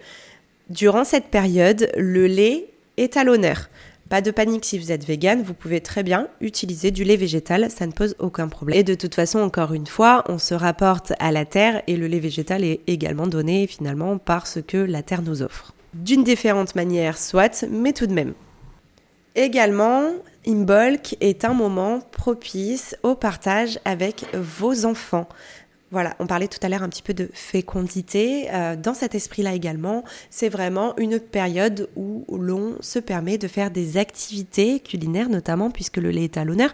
durant 0.69 1.03
cette 1.03 1.27
période, 1.27 1.91
le 1.97 2.25
lait 2.25 2.69
est 2.97 3.15
à 3.15 3.23
l'honneur. 3.23 3.69
Pas 4.09 4.21
de 4.21 4.31
panique 4.31 4.65
si 4.65 4.79
vous 4.79 4.91
êtes 4.91 5.05
vegan, 5.05 5.43
vous 5.43 5.53
pouvez 5.53 5.81
très 5.81 6.03
bien 6.03 6.27
utiliser 6.41 6.89
du 6.89 7.03
lait 7.03 7.15
végétal, 7.15 7.69
ça 7.69 7.85
ne 7.85 7.91
pose 7.91 8.15
aucun 8.19 8.47
problème. 8.47 8.79
Et 8.79 8.83
de 8.83 8.95
toute 8.95 9.15
façon, 9.15 9.39
encore 9.39 9.73
une 9.73 9.87
fois, 9.87 10.23
on 10.29 10.39
se 10.39 10.53
rapporte 10.55 11.13
à 11.19 11.31
la 11.31 11.45
terre 11.45 11.83
et 11.85 11.95
le 11.95 12.07
lait 12.07 12.19
végétal 12.19 12.63
est 12.63 12.81
également 12.87 13.27
donné 13.27 13.67
finalement 13.67 14.17
par 14.17 14.47
ce 14.47 14.59
que 14.59 14.77
la 14.77 15.03
terre 15.03 15.21
nous 15.21 15.43
offre 15.43 15.73
d'une 15.93 16.23
différente 16.23 16.75
manière, 16.75 17.17
soit, 17.17 17.65
mais 17.69 17.93
tout 17.93 18.07
de 18.07 18.13
même. 18.13 18.33
Également, 19.35 20.11
Imbolc 20.45 21.15
est 21.21 21.45
un 21.45 21.53
moment 21.53 21.99
propice 22.11 22.95
au 23.03 23.15
partage 23.15 23.79
avec 23.85 24.25
vos 24.33 24.85
enfants. 24.85 25.27
Voilà, 25.89 26.15
on 26.19 26.25
parlait 26.25 26.47
tout 26.47 26.59
à 26.63 26.69
l'heure 26.69 26.81
un 26.81 26.89
petit 26.89 27.03
peu 27.03 27.13
de 27.13 27.29
fécondité. 27.33 28.47
Euh, 28.51 28.75
dans 28.75 28.95
cet 28.95 29.13
esprit-là 29.13 29.53
également, 29.53 30.03
c'est 30.31 30.49
vraiment 30.49 30.95
une 30.97 31.19
période 31.19 31.87
où 31.95 32.25
l'on 32.35 32.77
se 32.81 32.97
permet 32.97 33.37
de 33.37 33.47
faire 33.47 33.69
des 33.69 33.97
activités 33.97 34.79
culinaires, 34.79 35.29
notamment 35.29 35.69
puisque 35.69 35.97
le 35.97 36.09
lait 36.09 36.23
est 36.23 36.37
à 36.37 36.45
l'honneur, 36.45 36.73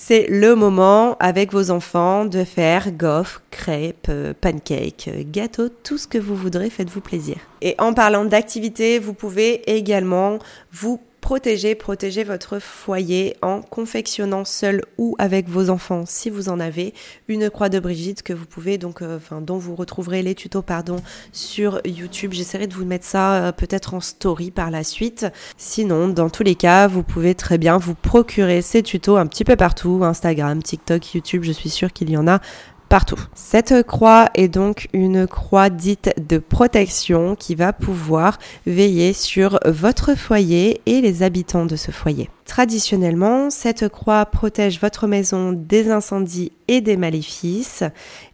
c'est 0.00 0.28
le 0.28 0.54
moment 0.54 1.16
avec 1.18 1.52
vos 1.52 1.72
enfants 1.72 2.24
de 2.24 2.44
faire 2.44 2.92
gaufres, 2.92 3.42
crêpes, 3.50 4.12
pancakes, 4.40 5.10
gâteaux, 5.32 5.68
tout 5.68 5.98
ce 5.98 6.06
que 6.06 6.18
vous 6.18 6.36
voudrez, 6.36 6.70
faites-vous 6.70 7.00
plaisir. 7.00 7.36
Et 7.62 7.74
en 7.78 7.92
parlant 7.92 8.24
d'activité, 8.24 9.00
vous 9.00 9.12
pouvez 9.12 9.68
également 9.68 10.38
vous 10.70 11.00
protéger, 11.28 11.74
protéger 11.74 12.24
votre 12.24 12.58
foyer 12.58 13.36
en 13.42 13.60
confectionnant 13.60 14.46
seul 14.46 14.80
ou 14.96 15.14
avec 15.18 15.46
vos 15.46 15.68
enfants 15.68 16.04
si 16.06 16.30
vous 16.30 16.48
en 16.48 16.58
avez 16.58 16.94
une 17.28 17.50
croix 17.50 17.68
de 17.68 17.78
Brigitte 17.78 18.22
que 18.22 18.32
vous 18.32 18.46
pouvez 18.46 18.78
donc 18.78 19.02
euh, 19.02 19.18
enfin 19.18 19.42
dont 19.42 19.58
vous 19.58 19.76
retrouverez 19.76 20.22
les 20.22 20.34
tutos 20.34 20.62
pardon 20.62 20.96
sur 21.32 21.82
YouTube. 21.84 22.32
J'essaierai 22.32 22.66
de 22.66 22.72
vous 22.72 22.86
mettre 22.86 23.04
ça 23.04 23.34
euh, 23.34 23.52
peut-être 23.52 23.92
en 23.92 24.00
story 24.00 24.50
par 24.50 24.70
la 24.70 24.82
suite. 24.82 25.26
Sinon, 25.58 26.08
dans 26.08 26.30
tous 26.30 26.44
les 26.44 26.54
cas, 26.54 26.86
vous 26.88 27.02
pouvez 27.02 27.34
très 27.34 27.58
bien 27.58 27.76
vous 27.76 27.94
procurer 27.94 28.62
ces 28.62 28.82
tutos 28.82 29.18
un 29.18 29.26
petit 29.26 29.44
peu 29.44 29.54
partout, 29.54 30.00
Instagram, 30.04 30.62
TikTok, 30.62 31.12
YouTube, 31.12 31.42
je 31.44 31.52
suis 31.52 31.68
sûre 31.68 31.92
qu'il 31.92 32.08
y 32.08 32.16
en 32.16 32.26
a 32.26 32.40
partout. 32.88 33.20
Cette 33.34 33.82
croix 33.86 34.28
est 34.34 34.48
donc 34.48 34.88
une 34.92 35.26
croix 35.26 35.70
dite 35.70 36.10
de 36.28 36.38
protection 36.38 37.36
qui 37.36 37.54
va 37.54 37.72
pouvoir 37.72 38.38
veiller 38.66 39.12
sur 39.12 39.58
votre 39.64 40.14
foyer 40.14 40.80
et 40.86 41.00
les 41.00 41.22
habitants 41.22 41.66
de 41.66 41.76
ce 41.76 41.90
foyer. 41.90 42.30
Traditionnellement, 42.44 43.50
cette 43.50 43.88
croix 43.88 44.24
protège 44.26 44.80
votre 44.80 45.06
maison 45.06 45.52
des 45.52 45.90
incendies 45.90 46.52
et 46.66 46.80
des 46.80 46.96
maléfices 46.96 47.84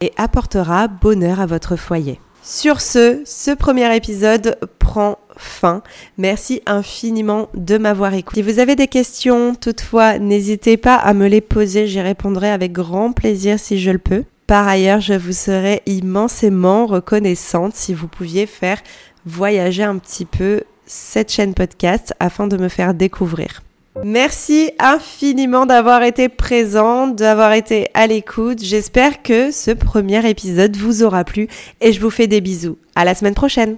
et 0.01 0.13
apportera 0.17 0.89
bonheur 0.89 1.41
à 1.41 1.47
votre 1.47 1.77
foyer. 1.77 2.21
Sur 2.43 2.83
ce, 2.83 3.23
ce 3.25 3.51
premier 3.53 3.97
épisode 3.97 4.59
prend 4.79 5.19
fin. 5.37 5.83
Merci 6.19 6.61
infiniment 6.67 7.49
de 7.55 7.79
m'avoir 7.79 8.13
écouté. 8.15 8.43
Si 8.43 8.53
vous 8.53 8.59
avez 8.59 8.77
des 8.77 8.87
questions, 8.87 9.55
toutefois, 9.55 10.19
n'hésitez 10.19 10.77
pas 10.77 10.97
à 10.97 11.15
me 11.15 11.27
les 11.27 11.41
poser, 11.41 11.87
j'y 11.87 12.01
répondrai 12.01 12.51
avec 12.51 12.73
grand 12.73 13.13
plaisir 13.13 13.59
si 13.59 13.81
je 13.81 13.91
le 13.91 13.99
peux. 13.99 14.25
Par 14.47 14.69
ailleurs, 14.69 15.01
je 15.01 15.15
vous 15.15 15.33
serais 15.33 15.83
immensément 15.87 16.87
reconnaissante 16.87 17.75
si 17.75 17.95
vous 17.95 18.09
pouviez 18.09 18.47
faire 18.47 18.79
voyager 19.25 19.83
un 19.83 19.97
petit 19.97 20.27
peu 20.27 20.63
cette 20.87 21.33
chaîne 21.33 21.55
podcast 21.55 22.13
afin 22.21 22.47
de 22.47 22.59
me 22.59 22.69
faire 22.69 22.93
découvrir. 22.93 23.63
Merci 24.03 24.73
infiniment 24.79 25.67
d'avoir 25.67 26.03
été 26.03 26.29
présent, 26.29 27.07
d'avoir 27.07 27.53
été 27.53 27.89
à 27.95 28.07
l'écoute. 28.07 28.63
J'espère 28.63 29.23
que 29.23 29.51
ce 29.51 29.71
premier 29.71 30.29
épisode 30.29 30.77
vous 30.77 31.03
aura 31.05 31.25
plu 31.25 31.49
et 31.81 31.93
je 31.93 32.01
vous 32.01 32.11
fais 32.11 32.27
des 32.27 32.41
bisous. 32.41 32.77
À 32.97 33.05
la 33.05 33.15
semaine 33.15 33.35
prochaine. 33.35 33.77